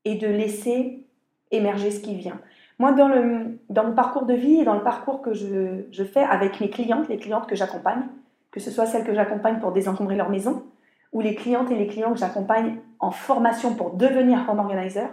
et 0.05 0.17
de 0.17 0.27
laisser 0.27 1.07
émerger 1.51 1.91
ce 1.91 2.01
qui 2.01 2.15
vient. 2.15 2.41
Moi, 2.79 2.93
dans, 2.93 3.09
le, 3.09 3.59
dans 3.71 3.85
mon 3.85 3.95
parcours 3.95 4.25
de 4.25 4.35
vie 4.35 4.61
et 4.61 4.65
dans 4.65 4.75
le 4.75 4.83
parcours 4.83 5.21
que 5.21 5.35
je, 5.35 5.85
je 5.91 6.05
fais 6.05 6.23
avec 6.23 6.61
mes 6.61 6.71
clientes, 6.71 7.09
les 7.09 7.19
clientes 7.19 7.47
que 7.47 7.57
j'accompagne, 7.57 8.03
que 8.51 8.61
ce 8.61 8.71
soit 8.71 8.87
celles 8.87 9.05
que 9.05 9.15
j'accompagne 9.15 9.61
pour 9.61 9.73
désencombrer 9.73 10.17
leur 10.17 10.31
maison, 10.31 10.65
ou 11.13 11.21
les 11.21 11.35
clientes 11.35 11.71
et 11.71 11.77
les 11.77 11.87
clients 11.87 12.13
que 12.13 12.19
j'accompagne 12.19 12.79
en 12.99 13.11
formation 13.11 13.75
pour 13.75 13.95
devenir 13.95 14.47
home 14.49 14.59
organizer, 14.59 15.09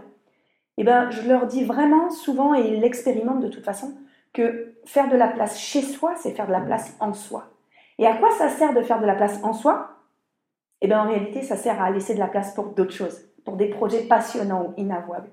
eh 0.77 0.83
ben, 0.83 1.09
je 1.09 1.27
leur 1.27 1.47
dis 1.47 1.63
vraiment 1.63 2.09
souvent, 2.09 2.53
et 2.53 2.67
ils 2.67 2.81
l'expérimentent 2.81 3.41
de 3.41 3.47
toute 3.47 3.63
façon, 3.63 3.93
que 4.33 4.75
faire 4.85 5.09
de 5.09 5.15
la 5.15 5.27
place 5.27 5.57
chez 5.57 5.81
soi, 5.81 6.15
c'est 6.15 6.31
faire 6.31 6.47
de 6.47 6.51
la 6.51 6.61
place 6.61 6.95
en 6.99 7.13
soi. 7.13 7.51
Et 7.97 8.05
à 8.05 8.15
quoi 8.17 8.31
ça 8.31 8.49
sert 8.49 8.73
de 8.73 8.81
faire 8.81 8.99
de 8.99 9.05
la 9.05 9.15
place 9.15 9.39
en 9.43 9.53
soi? 9.53 9.91
Eh 10.81 10.87
bien, 10.87 11.01
en 11.01 11.07
réalité, 11.07 11.41
ça 11.41 11.55
sert 11.55 11.81
à 11.81 11.91
laisser 11.91 12.13
de 12.13 12.19
la 12.19 12.27
place 12.27 12.53
pour 12.53 12.65
d'autres 12.73 12.93
choses 12.93 13.25
pour 13.45 13.55
des 13.55 13.67
projets 13.67 14.01
passionnants 14.01 14.65
ou 14.65 14.73
inavouables. 14.81 15.29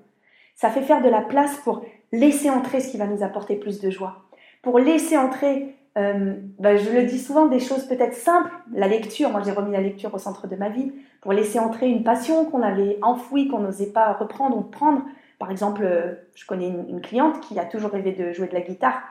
Ça 0.55 0.69
fait 0.69 0.83
faire 0.83 1.01
de 1.01 1.09
la 1.09 1.21
place 1.21 1.57
pour 1.57 1.83
laisser 2.11 2.49
entrer 2.49 2.79
ce 2.79 2.91
qui 2.91 2.97
va 2.97 3.07
nous 3.07 3.23
apporter 3.23 3.55
plus 3.55 3.81
de 3.81 3.89
joie. 3.89 4.21
Pour 4.61 4.79
laisser 4.79 5.17
entrer, 5.17 5.75
euh, 5.97 6.33
ben, 6.59 6.77
je 6.77 6.89
le 6.89 7.03
dis 7.03 7.19
souvent, 7.19 7.47
des 7.47 7.59
choses 7.59 7.85
peut-être 7.85 8.15
simples. 8.15 8.51
La 8.73 8.87
lecture, 8.87 9.29
moi 9.29 9.41
j'ai 9.43 9.51
remis 9.51 9.71
la 9.71 9.81
lecture 9.81 10.13
au 10.13 10.17
centre 10.17 10.47
de 10.47 10.55
ma 10.55 10.69
vie. 10.69 10.91
Pour 11.21 11.33
laisser 11.33 11.59
entrer 11.59 11.87
une 11.87 12.03
passion 12.03 12.45
qu'on 12.45 12.61
avait 12.61 12.97
enfouie, 13.01 13.47
qu'on 13.47 13.59
n'osait 13.59 13.91
pas 13.91 14.13
reprendre 14.13 14.57
ou 14.57 14.61
prendre. 14.61 15.03
Par 15.39 15.51
exemple, 15.51 15.83
euh, 15.83 16.13
je 16.35 16.45
connais 16.45 16.67
une, 16.67 17.01
cliente 17.01 17.39
qui 17.41 17.57
a 17.59 17.65
toujours 17.65 17.91
rêvé 17.91 18.11
de 18.11 18.33
jouer 18.33 18.47
de 18.47 18.53
la 18.53 18.61
guitare 18.61 19.01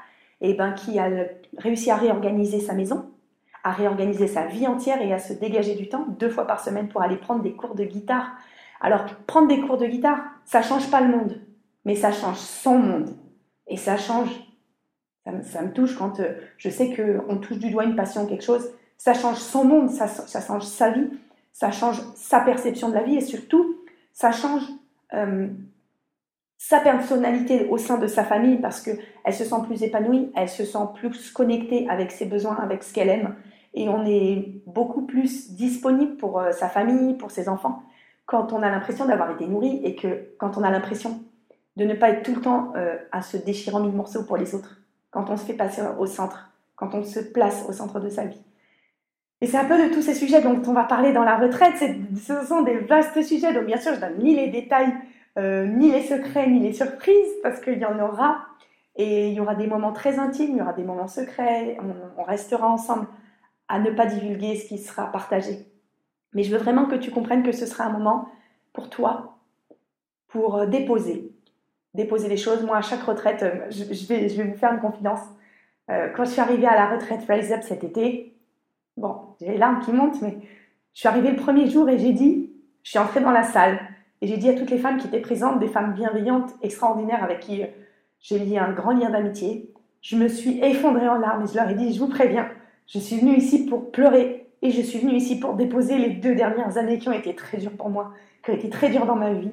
et 0.40 0.54
ben, 0.54 0.72
qui 0.72 0.98
a 0.98 1.08
réussi 1.56 1.90
à 1.90 1.96
réorganiser 1.96 2.60
sa 2.60 2.74
maison, 2.74 3.06
à 3.64 3.70
réorganiser 3.70 4.26
sa 4.26 4.46
vie 4.46 4.66
entière 4.66 5.00
et 5.02 5.12
à 5.12 5.18
se 5.18 5.32
dégager 5.32 5.74
du 5.74 5.88
temps 5.88 6.06
deux 6.18 6.30
fois 6.30 6.46
par 6.46 6.60
semaine 6.60 6.88
pour 6.88 7.02
aller 7.02 7.16
prendre 7.16 7.42
des 7.42 7.52
cours 7.52 7.74
de 7.74 7.84
guitare 7.84 8.32
alors, 8.82 9.04
prendre 9.28 9.46
des 9.46 9.60
cours 9.60 9.78
de 9.78 9.86
guitare, 9.86 10.18
ça 10.44 10.60
change 10.60 10.90
pas 10.90 11.00
le 11.00 11.16
monde, 11.16 11.40
mais 11.84 11.94
ça 11.94 12.10
change 12.10 12.36
son 12.36 12.78
monde. 12.78 13.10
Et 13.68 13.76
ça 13.76 13.96
change, 13.96 14.28
ça 15.24 15.62
me, 15.62 15.72
touche 15.72 15.96
quand 15.96 16.20
euh, 16.20 16.34
je 16.58 16.68
sais 16.68 16.94
qu'on 16.94 17.38
touche 17.38 17.58
du 17.58 17.70
doigt 17.70 17.84
une 17.84 17.96
passion, 17.96 18.26
quelque 18.26 18.44
chose, 18.44 18.68
ça 18.98 19.14
change 19.14 19.38
son 19.38 19.64
monde, 19.64 19.90
ça, 19.90 20.06
change 20.40 20.64
sa 20.64 20.90
vie, 20.90 21.08
ça 21.52 21.70
change 21.70 22.00
sa 22.14 22.40
perception 22.40 22.88
de 22.88 22.94
la 22.94 23.02
vie 23.02 23.16
et 23.16 23.20
surtout, 23.20 23.76
ça 24.12 24.32
change 24.32 24.62
euh, 25.14 25.48
sa 26.58 26.80
personnalité 26.80 27.68
au 27.68 27.78
sein 27.78 27.98
de 27.98 28.06
sa 28.06 28.24
famille 28.24 28.58
parce 28.58 28.80
qu'elle 28.80 29.34
se 29.34 29.44
sent 29.44 29.56
plus 29.66 29.82
épanouie, 29.82 30.30
elle 30.36 30.48
se 30.48 30.64
sent 30.64 30.86
plus 30.94 31.30
connectée 31.30 31.88
avec 31.88 32.10
ses 32.10 32.26
besoins, 32.26 32.56
avec 32.56 32.82
ce 32.82 32.92
qu'elle 32.92 33.08
aime 33.08 33.34
et 33.74 33.88
on 33.88 34.04
est 34.04 34.62
beaucoup 34.66 35.02
plus 35.02 35.52
disponible 35.52 36.16
pour 36.16 36.40
euh, 36.40 36.52
sa 36.52 36.68
famille, 36.68 37.14
pour 37.14 37.30
ses 37.30 37.48
enfants 37.48 37.82
quand 38.26 38.52
on 38.52 38.62
a 38.62 38.70
l'impression 38.70 39.04
d'avoir 39.04 39.30
été 39.32 39.46
nourri 39.46 39.80
et 39.84 39.94
que 39.94 40.28
quand 40.38 40.56
on 40.56 40.62
a 40.62 40.70
l'impression 40.70 41.20
de 41.76 41.84
ne 41.84 41.94
pas 41.94 42.10
être 42.10 42.22
tout 42.22 42.34
le 42.34 42.40
temps 42.40 42.72
à 43.10 43.20
se 43.20 43.36
déchirer 43.36 43.74
en 43.74 43.80
mille 43.80 43.94
morceaux 43.94 44.24
pour 44.24 44.36
les 44.36 44.54
autres, 44.54 44.81
quand 45.12 45.30
on 45.30 45.36
se 45.36 45.44
fait 45.44 45.54
passer 45.54 45.82
au 46.00 46.06
centre, 46.06 46.50
quand 46.74 46.94
on 46.94 47.04
se 47.04 47.20
place 47.20 47.64
au 47.68 47.72
centre 47.72 48.00
de 48.00 48.08
sa 48.08 48.24
vie. 48.24 48.42
Et 49.40 49.46
c'est 49.46 49.58
un 49.58 49.64
peu 49.64 49.88
de 49.88 49.94
tous 49.94 50.02
ces 50.02 50.14
sujets 50.14 50.40
dont 50.40 50.60
on 50.66 50.72
va 50.72 50.84
parler 50.84 51.12
dans 51.12 51.22
la 51.22 51.36
retraite. 51.36 51.74
Ce 52.16 52.44
sont 52.46 52.62
des 52.62 52.78
vastes 52.78 53.22
sujets, 53.22 53.52
donc 53.52 53.66
bien 53.66 53.76
sûr, 53.76 53.94
je 53.94 54.00
donne 54.00 54.18
ni 54.18 54.34
les 54.34 54.48
détails, 54.48 54.92
euh, 55.38 55.66
ni 55.66 55.92
les 55.92 56.02
secrets, 56.02 56.48
ni 56.48 56.60
les 56.60 56.72
surprises, 56.72 57.32
parce 57.42 57.60
qu'il 57.60 57.78
y 57.78 57.84
en 57.84 57.98
aura. 58.00 58.46
Et 58.96 59.28
il 59.28 59.34
y 59.34 59.40
aura 59.40 59.54
des 59.54 59.66
moments 59.66 59.92
très 59.92 60.18
intimes, 60.18 60.50
il 60.50 60.56
y 60.58 60.62
aura 60.62 60.72
des 60.74 60.84
moments 60.84 61.08
secrets, 61.08 61.78
on 62.18 62.22
restera 62.24 62.68
ensemble 62.68 63.06
à 63.68 63.78
ne 63.78 63.90
pas 63.90 64.06
divulguer 64.06 64.56
ce 64.56 64.66
qui 64.66 64.78
sera 64.78 65.10
partagé. 65.10 65.66
Mais 66.34 66.42
je 66.42 66.52
veux 66.52 66.62
vraiment 66.62 66.86
que 66.86 66.96
tu 66.96 67.10
comprennes 67.10 67.42
que 67.42 67.52
ce 67.52 67.66
sera 67.66 67.84
un 67.84 67.90
moment 67.90 68.28
pour 68.72 68.90
toi, 68.90 69.38
pour 70.28 70.56
euh, 70.56 70.66
déposer, 70.66 71.31
déposer 71.94 72.28
les 72.28 72.36
choses. 72.36 72.62
Moi, 72.62 72.76
à 72.76 72.82
chaque 72.82 73.02
retraite, 73.02 73.42
euh, 73.42 73.70
je, 73.70 74.06
vais, 74.06 74.28
je 74.28 74.36
vais 74.36 74.44
vous 74.44 74.56
faire 74.56 74.72
une 74.72 74.80
confidence. 74.80 75.20
Euh, 75.90 76.08
quand 76.16 76.24
je 76.24 76.30
suis 76.30 76.40
arrivée 76.40 76.66
à 76.66 76.74
la 76.74 76.90
retraite 76.90 77.20
Rise 77.28 77.52
Up 77.52 77.62
cet 77.62 77.84
été, 77.84 78.34
bon, 78.96 79.16
j'ai 79.40 79.48
les 79.48 79.58
larmes 79.58 79.80
qui 79.80 79.92
montent, 79.92 80.20
mais 80.22 80.38
je 80.94 81.00
suis 81.00 81.08
arrivée 81.08 81.30
le 81.30 81.36
premier 81.36 81.68
jour 81.68 81.88
et 81.88 81.98
j'ai 81.98 82.12
dit, 82.12 82.50
je 82.82 82.90
suis 82.90 82.98
entrée 82.98 83.20
dans 83.20 83.30
la 83.30 83.42
salle 83.42 83.80
et 84.20 84.26
j'ai 84.26 84.36
dit 84.36 84.48
à 84.48 84.54
toutes 84.54 84.70
les 84.70 84.78
femmes 84.78 84.98
qui 84.98 85.08
étaient 85.08 85.20
présentes, 85.20 85.58
des 85.58 85.68
femmes 85.68 85.94
bienveillantes, 85.94 86.52
extraordinaires, 86.62 87.24
avec 87.24 87.40
qui 87.40 87.62
j'ai 88.20 88.38
lié 88.38 88.58
un 88.58 88.72
grand 88.72 88.92
lien 88.92 89.10
d'amitié, 89.10 89.72
je 90.00 90.16
me 90.16 90.28
suis 90.28 90.60
effondrée 90.60 91.08
en 91.08 91.16
larmes 91.16 91.44
et 91.44 91.46
je 91.46 91.54
leur 91.54 91.68
ai 91.68 91.74
dit, 91.74 91.92
je 91.92 92.00
vous 92.00 92.08
préviens, 92.08 92.48
je 92.86 92.98
suis 92.98 93.18
venue 93.18 93.36
ici 93.36 93.66
pour 93.66 93.90
pleurer 93.90 94.48
et 94.62 94.70
je 94.70 94.80
suis 94.80 94.98
venue 94.98 95.14
ici 95.14 95.38
pour 95.38 95.54
déposer 95.54 95.98
les 95.98 96.10
deux 96.10 96.34
dernières 96.34 96.76
années 96.78 96.98
qui 96.98 97.08
ont 97.08 97.12
été 97.12 97.34
très 97.34 97.58
dures 97.58 97.76
pour 97.76 97.90
moi, 97.90 98.12
qui 98.44 98.50
ont 98.50 98.54
été 98.54 98.68
très 98.68 98.90
dures 98.90 99.06
dans 99.06 99.16
ma 99.16 99.32
vie. 99.32 99.50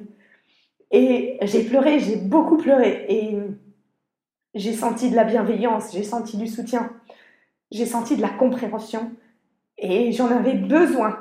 Et 0.90 1.38
j'ai 1.42 1.64
pleuré, 1.64 2.00
j'ai 2.00 2.16
beaucoup 2.16 2.56
pleuré. 2.56 3.06
Et 3.08 3.36
j'ai 4.54 4.72
senti 4.72 5.10
de 5.10 5.16
la 5.16 5.24
bienveillance, 5.24 5.92
j'ai 5.92 6.02
senti 6.02 6.36
du 6.36 6.46
soutien, 6.46 6.90
j'ai 7.70 7.86
senti 7.86 8.16
de 8.16 8.22
la 8.22 8.30
compréhension. 8.30 9.12
Et 9.78 10.12
j'en 10.12 10.30
avais 10.30 10.54
besoin. 10.54 11.18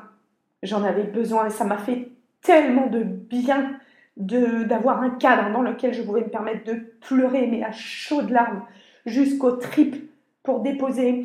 J'en 0.63 0.83
avais 0.83 1.03
besoin 1.03 1.47
et 1.47 1.51
ça 1.51 1.63
m'a 1.63 1.77
fait 1.77 2.09
tellement 2.41 2.87
de 2.87 3.03
bien 3.03 3.79
d'avoir 4.17 5.01
un 5.01 5.11
cadre 5.11 5.53
dans 5.53 5.61
lequel 5.61 5.93
je 5.93 6.01
pouvais 6.01 6.21
me 6.21 6.29
permettre 6.29 6.65
de 6.65 6.73
pleurer, 6.99 7.47
mais 7.47 7.63
à 7.63 7.71
chaudes 7.71 8.29
larmes, 8.29 8.63
jusqu'aux 9.05 9.53
tripes, 9.53 10.11
pour 10.43 10.59
déposer 10.59 11.23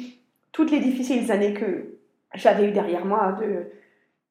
toutes 0.53 0.71
les 0.71 0.79
difficiles 0.79 1.33
années 1.33 1.55
que, 1.55 1.95
j'avais 2.35 2.69
eu 2.69 2.73
derrière 2.73 3.05
moi 3.05 3.39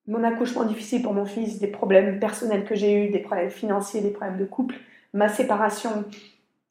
mon 0.07 0.23
accouchement 0.23 0.65
difficile 0.65 1.01
pour 1.01 1.13
mon 1.13 1.25
fils, 1.25 1.59
des 1.59 1.67
problèmes 1.67 2.19
personnels 2.19 2.65
que 2.65 2.75
j'ai 2.75 3.05
eus, 3.05 3.09
des 3.09 3.19
problèmes 3.19 3.49
financiers, 3.49 4.01
des 4.01 4.09
problèmes 4.09 4.37
de 4.37 4.45
couple, 4.45 4.75
ma 5.13 5.29
séparation, 5.29 6.03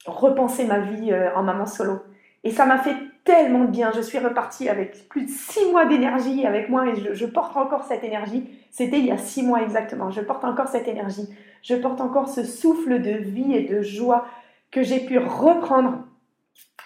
repenser 0.05 0.65
ma 0.65 0.79
vie 0.79 1.11
euh, 1.11 1.33
en 1.35 1.43
maman 1.43 1.65
solo. 1.65 1.99
Et 2.43 2.51
ça 2.51 2.65
m'a 2.65 2.77
fait 2.77 2.95
tellement 3.23 3.65
de 3.65 3.71
bien. 3.71 3.91
Je 3.95 4.01
suis 4.01 4.19
repartie 4.19 4.69
avec 4.69 5.07
plus 5.07 5.25
de 5.25 5.29
six 5.29 5.65
mois 5.71 5.85
d'énergie 5.85 6.45
avec 6.45 6.69
moi 6.69 6.87
et 6.87 7.13
je, 7.13 7.25
porte 7.25 7.55
encore 7.55 7.85
cette 7.85 8.03
énergie. 8.03 8.49
C'était 8.69 8.99
il 8.99 9.05
y 9.05 9.11
a 9.11 9.17
six 9.17 9.43
mois 9.43 9.61
exactement. 9.63 10.11
Je 10.11 10.21
porte 10.21 10.43
encore 10.43 10.67
cette 10.67 10.87
énergie. 10.87 11.27
Je 11.61 11.75
porte 11.75 12.01
encore 12.01 12.27
ce 12.27 12.43
souffle 12.43 13.01
de 13.01 13.11
vie 13.11 13.55
et 13.55 13.63
de 13.63 13.81
joie 13.81 14.25
que 14.71 14.83
j'ai 14.83 14.99
pu 14.99 15.17
reprendre. 15.17 15.99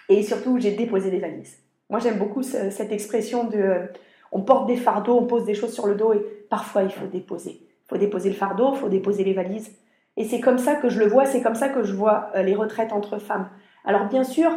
Et 0.10 0.22
surtout, 0.22 0.60
j'ai 0.60 0.72
déposé 0.72 1.10
des 1.10 1.20
valises. 1.20 1.58
Moi, 1.90 2.00
j'aime 2.00 2.18
beaucoup 2.18 2.44
cette 2.44 2.92
expression 2.92 3.46
de 3.46 3.58
euh, 3.58 3.88
on 4.32 4.42
porte 4.42 4.68
des 4.68 4.76
fardeaux, 4.76 5.18
on 5.18 5.26
pose 5.26 5.46
des 5.46 5.54
choses 5.54 5.74
sur 5.74 5.88
le 5.88 5.96
dos 5.96 6.14
et 6.14 6.20
parfois 6.50 6.84
il 6.84 6.92
faut 6.92 7.08
déposer. 7.08 7.62
Il 7.62 7.88
faut 7.90 7.98
déposer 7.98 8.30
le 8.30 8.36
fardeau, 8.36 8.74
il 8.74 8.80
faut 8.80 8.90
déposer 8.90 9.24
les 9.24 9.34
valises. 9.34 9.72
Et 10.18 10.26
c'est 10.26 10.40
comme 10.40 10.58
ça 10.58 10.76
que 10.76 10.90
je 10.90 11.00
le 11.00 11.08
vois, 11.08 11.26
c'est 11.26 11.42
comme 11.42 11.56
ça 11.56 11.70
que 11.70 11.84
je 11.84 11.94
vois 11.94 12.30
euh, 12.36 12.42
les 12.42 12.56
retraites 12.56 12.92
entre 12.92 13.20
femmes. 13.20 13.50
Alors 13.86 14.08
bien 14.08 14.24
sûr, 14.24 14.52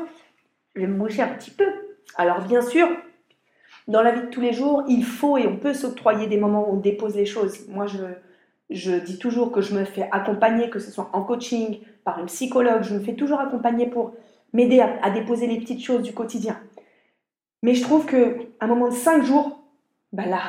je 0.75 0.81
vais 0.81 0.87
me 0.87 0.97
moucher 0.97 1.23
un 1.23 1.29
petit 1.29 1.51
peu. 1.51 1.67
Alors 2.17 2.41
bien 2.41 2.63
sûr, 2.63 2.89
dans 3.87 4.03
la 4.03 4.13
vie 4.13 4.23
de 4.23 4.27
tous 4.27 4.41
les 4.41 4.53
jours, 4.53 4.85
il 4.89 5.05
faut 5.05 5.37
et 5.37 5.47
on 5.47 5.57
peut 5.57 5.75
s'octroyer 5.75 6.27
des 6.27 6.37
moments 6.39 6.69
où 6.69 6.75
on 6.75 6.77
dépose 6.77 7.17
les 7.17 7.27
choses. 7.27 7.69
Moi, 7.69 7.87
je, 7.87 7.99
je 8.71 8.93
dis 8.93 9.19
toujours 9.19 9.53
que 9.53 9.61
je 9.61 9.75
me 9.75 9.85
fais 9.85 10.09
accompagner, 10.13 10.71
que 10.71 10.79
ce 10.79 10.91
soit 10.91 11.11
en 11.13 11.23
coaching, 11.23 11.81
par 12.05 12.19
une 12.19 12.27
psychologue, 12.27 12.83
je 12.83 12.95
me 12.95 13.01
fais 13.01 13.15
toujours 13.15 13.41
accompagner 13.41 13.87
pour 13.87 14.15
m'aider 14.53 14.81
à, 14.81 15.11
déposer 15.11 15.47
les 15.47 15.59
petites 15.59 15.85
choses 15.85 16.03
du 16.03 16.13
quotidien. 16.13 16.59
Mais 17.63 17.75
je 17.75 17.83
trouve 17.83 18.07
qu'à 18.07 18.27
un 18.61 18.67
moment 18.67 18.89
de 18.89 18.95
cinq 18.95 19.23
jours, 19.25 19.60
bah 20.13 20.27
là, 20.27 20.43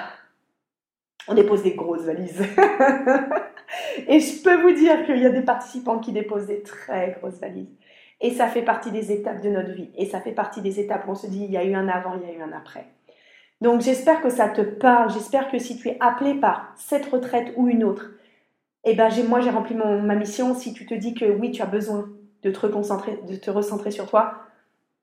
on 1.27 1.33
dépose 1.33 1.63
des 1.63 1.75
grosses 1.75 2.03
valises. 2.03 2.41
et 4.07 4.19
je 4.19 4.43
peux 4.43 4.61
vous 4.61 4.71
dire 4.71 5.05
qu'il 5.05 5.19
y 5.19 5.25
a 5.25 5.29
des 5.29 5.43
participants 5.43 5.99
qui 5.99 6.11
déposent 6.11 6.47
des 6.47 6.61
très 6.61 7.17
grosses 7.19 7.39
valises. 7.39 7.69
Et 8.19 8.31
ça 8.31 8.47
fait 8.47 8.61
partie 8.61 8.91
des 8.91 9.11
étapes 9.11 9.41
de 9.41 9.49
notre 9.49 9.71
vie. 9.71 9.89
Et 9.95 10.05
ça 10.05 10.21
fait 10.21 10.31
partie 10.31 10.61
des 10.61 10.79
étapes 10.79 11.07
où 11.07 11.11
on 11.11 11.15
se 11.15 11.27
dit, 11.27 11.43
il 11.43 11.51
y 11.51 11.57
a 11.57 11.63
eu 11.63 11.73
un 11.73 11.87
avant, 11.87 12.15
il 12.15 12.27
y 12.27 12.31
a 12.31 12.37
eu 12.37 12.41
un 12.41 12.51
après. 12.51 12.87
Donc 13.61 13.81
j'espère 13.81 14.21
que 14.21 14.29
ça 14.29 14.49
te 14.49 14.61
parle. 14.61 15.11
J'espère 15.11 15.49
que 15.49 15.59
si 15.59 15.77
tu 15.77 15.89
es 15.89 15.97
appelé 15.99 16.33
par 16.35 16.73
cette 16.75 17.05
retraite 17.05 17.53
ou 17.55 17.67
une 17.67 17.83
autre, 17.83 18.11
eh 18.83 18.95
ben 18.95 19.09
moi 19.29 19.39
j'ai 19.39 19.51
rempli 19.51 19.75
ma 19.75 20.15
mission. 20.15 20.55
Si 20.55 20.73
tu 20.73 20.85
te 20.85 20.95
dis 20.95 21.13
que 21.13 21.25
oui, 21.25 21.51
tu 21.51 21.61
as 21.61 21.67
besoin 21.67 22.09
de 22.41 22.49
te 22.49 22.59
reconcentrer, 22.59 23.19
de 23.27 23.35
te 23.35 23.51
recentrer 23.51 23.91
sur 23.91 24.07
toi, 24.09 24.33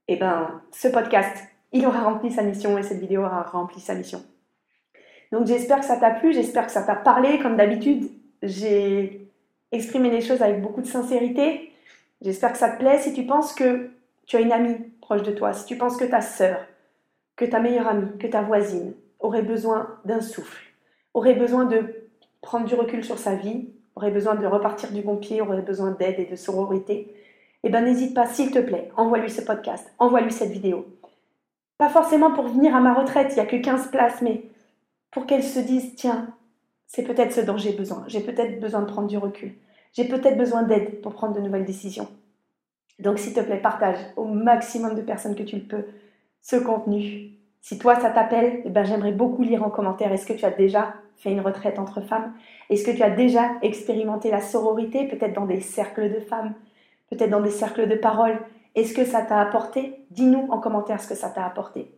eh 0.08 0.16
ben 0.16 0.60
ce 0.72 0.88
podcast, 0.88 1.36
il 1.72 1.86
aura 1.86 2.02
rempli 2.02 2.32
sa 2.32 2.42
mission 2.42 2.76
et 2.78 2.82
cette 2.82 2.98
vidéo 2.98 3.20
aura 3.20 3.42
rempli 3.42 3.80
sa 3.80 3.94
mission. 3.94 4.22
Donc 5.32 5.46
j'espère 5.46 5.80
que 5.80 5.84
ça 5.84 5.96
t'a 5.96 6.10
plu, 6.10 6.32
j'espère 6.32 6.66
que 6.66 6.72
ça 6.72 6.82
t'a 6.82 6.94
parlé. 6.94 7.38
Comme 7.38 7.56
d'habitude, 7.56 8.10
j'ai 8.42 9.28
exprimé 9.72 10.10
les 10.10 10.20
choses 10.20 10.42
avec 10.42 10.62
beaucoup 10.62 10.80
de 10.80 10.86
sincérité. 10.86 11.72
J'espère 12.22 12.52
que 12.52 12.58
ça 12.58 12.70
te 12.70 12.78
plaît. 12.78 12.98
Si 12.98 13.12
tu 13.12 13.24
penses 13.24 13.54
que 13.54 13.90
tu 14.26 14.36
as 14.36 14.40
une 14.40 14.52
amie 14.52 14.76
proche 15.00 15.22
de 15.22 15.32
toi, 15.32 15.52
si 15.52 15.66
tu 15.66 15.76
penses 15.76 15.96
que 15.96 16.04
ta 16.04 16.20
sœur, 16.20 16.58
que 17.36 17.44
ta 17.44 17.60
meilleure 17.60 17.88
amie, 17.88 18.18
que 18.18 18.26
ta 18.26 18.42
voisine 18.42 18.94
aurait 19.20 19.42
besoin 19.42 19.98
d'un 20.04 20.20
souffle, 20.20 20.64
aurait 21.14 21.34
besoin 21.34 21.64
de 21.64 22.08
prendre 22.40 22.66
du 22.66 22.74
recul 22.74 23.04
sur 23.04 23.18
sa 23.18 23.34
vie, 23.34 23.68
aurait 23.96 24.10
besoin 24.10 24.34
de 24.34 24.46
repartir 24.46 24.92
du 24.92 25.02
bon 25.02 25.16
pied, 25.16 25.40
aurait 25.40 25.62
besoin 25.62 25.90
d'aide 25.92 26.18
et 26.18 26.24
de 26.24 26.36
sororité, 26.36 27.14
eh 27.64 27.70
ben 27.70 27.84
n'hésite 27.84 28.14
pas, 28.14 28.26
s'il 28.26 28.50
te 28.50 28.60
plaît, 28.60 28.90
envoie-lui 28.96 29.30
ce 29.30 29.42
podcast, 29.42 29.90
envoie-lui 29.98 30.30
cette 30.30 30.50
vidéo. 30.50 30.86
Pas 31.78 31.88
forcément 31.88 32.32
pour 32.32 32.46
venir 32.46 32.74
à 32.74 32.80
ma 32.80 32.94
retraite, 32.94 33.28
il 33.32 33.34
n'y 33.34 33.40
a 33.40 33.46
que 33.46 33.56
15 33.56 33.90
places, 33.90 34.22
mais 34.22 34.42
pour 35.10 35.26
qu'elle 35.26 35.44
se 35.44 35.58
dise, 35.58 35.94
tiens, 35.94 36.34
c'est 36.86 37.02
peut-être 37.02 37.32
ce 37.32 37.40
dont 37.40 37.56
j'ai 37.56 37.72
besoin, 37.72 38.04
j'ai 38.06 38.20
peut-être 38.20 38.60
besoin 38.60 38.80
de 38.80 38.86
prendre 38.86 39.08
du 39.08 39.18
recul. 39.18 39.54
J'ai 39.92 40.04
peut-être 40.04 40.36
besoin 40.36 40.62
d'aide 40.62 41.00
pour 41.00 41.12
prendre 41.12 41.34
de 41.34 41.40
nouvelles 41.40 41.64
décisions. 41.64 42.08
Donc, 42.98 43.18
s'il 43.18 43.32
te 43.32 43.40
plaît, 43.40 43.58
partage 43.58 43.98
au 44.16 44.24
maximum 44.24 44.94
de 44.94 45.02
personnes 45.02 45.34
que 45.34 45.42
tu 45.42 45.56
le 45.56 45.62
peux 45.62 45.84
ce 46.42 46.56
contenu. 46.56 47.30
Si 47.60 47.78
toi, 47.78 48.00
ça 48.00 48.10
t'appelle, 48.10 48.62
eh 48.64 48.70
ben, 48.70 48.84
j'aimerais 48.84 49.12
beaucoup 49.12 49.42
lire 49.42 49.62
en 49.62 49.70
commentaire. 49.70 50.12
Est-ce 50.12 50.26
que 50.26 50.32
tu 50.32 50.44
as 50.44 50.50
déjà 50.50 50.94
fait 51.16 51.30
une 51.30 51.40
retraite 51.40 51.78
entre 51.78 52.00
femmes? 52.00 52.32
Est-ce 52.70 52.84
que 52.84 52.90
tu 52.90 53.02
as 53.02 53.10
déjà 53.10 53.50
expérimenté 53.62 54.30
la 54.30 54.40
sororité, 54.40 55.06
peut-être 55.06 55.34
dans 55.34 55.46
des 55.46 55.60
cercles 55.60 56.12
de 56.12 56.20
femmes, 56.20 56.54
peut-être 57.10 57.30
dans 57.30 57.40
des 57.40 57.50
cercles 57.50 57.88
de 57.88 57.96
parole? 57.96 58.38
Est-ce 58.74 58.94
que 58.94 59.04
ça 59.04 59.22
t'a 59.22 59.40
apporté? 59.40 60.04
Dis-nous 60.10 60.46
en 60.50 60.58
commentaire 60.58 61.00
ce 61.00 61.08
que 61.08 61.14
ça 61.14 61.30
t'a 61.30 61.44
apporté. 61.44 61.90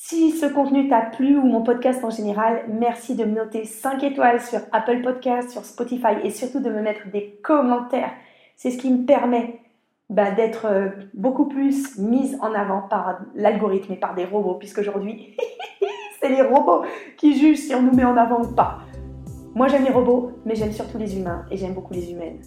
Si 0.00 0.30
ce 0.30 0.46
contenu 0.46 0.88
t'a 0.88 1.00
plu 1.00 1.36
ou 1.36 1.44
mon 1.44 1.60
podcast 1.64 2.04
en 2.04 2.10
général, 2.10 2.62
merci 2.68 3.16
de 3.16 3.24
me 3.24 3.34
noter 3.34 3.64
5 3.64 4.04
étoiles 4.04 4.40
sur 4.40 4.60
Apple 4.70 5.02
Podcast, 5.02 5.50
sur 5.50 5.64
Spotify 5.64 6.14
et 6.22 6.30
surtout 6.30 6.60
de 6.60 6.70
me 6.70 6.80
mettre 6.80 7.10
des 7.10 7.36
commentaires. 7.42 8.12
C'est 8.54 8.70
ce 8.70 8.78
qui 8.78 8.92
me 8.92 9.04
permet 9.06 9.58
bah, 10.08 10.30
d'être 10.30 10.66
euh, 10.66 10.90
beaucoup 11.14 11.46
plus 11.46 11.98
mise 11.98 12.38
en 12.40 12.54
avant 12.54 12.82
par 12.82 13.22
l'algorithme 13.34 13.92
et 13.92 13.96
par 13.96 14.14
des 14.14 14.24
robots, 14.24 14.54
puisqu'aujourd'hui, 14.54 15.36
c'est 16.22 16.28
les 16.28 16.42
robots 16.42 16.84
qui 17.16 17.36
jugent 17.36 17.58
si 17.58 17.74
on 17.74 17.82
nous 17.82 17.92
met 17.92 18.04
en 18.04 18.16
avant 18.16 18.42
ou 18.42 18.54
pas. 18.54 18.78
Moi 19.56 19.66
j'aime 19.66 19.82
les 19.82 19.90
robots, 19.90 20.30
mais 20.46 20.54
j'aime 20.54 20.72
surtout 20.72 20.98
les 20.98 21.18
humains 21.18 21.44
et 21.50 21.56
j'aime 21.56 21.74
beaucoup 21.74 21.92
les 21.92 22.12
humaines. 22.12 22.38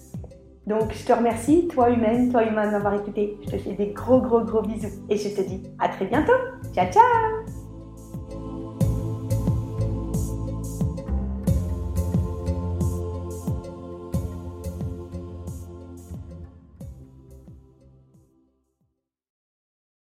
Donc 0.66 0.92
je 0.92 1.04
te 1.04 1.12
remercie, 1.12 1.68
toi 1.68 1.90
humaine, 1.90 2.30
toi 2.30 2.44
humain 2.44 2.70
d'avoir 2.70 2.94
écouté. 2.94 3.36
Je 3.44 3.50
te 3.50 3.58
fais 3.58 3.72
des 3.72 3.88
gros 3.88 4.20
gros 4.20 4.40
gros 4.40 4.62
bisous 4.62 5.04
et 5.10 5.18
je 5.18 5.28
te 5.28 5.42
dis 5.42 5.62
à 5.78 5.90
très 5.90 6.06
bientôt. 6.06 6.32
Ciao 6.72 6.90
ciao 6.90 7.41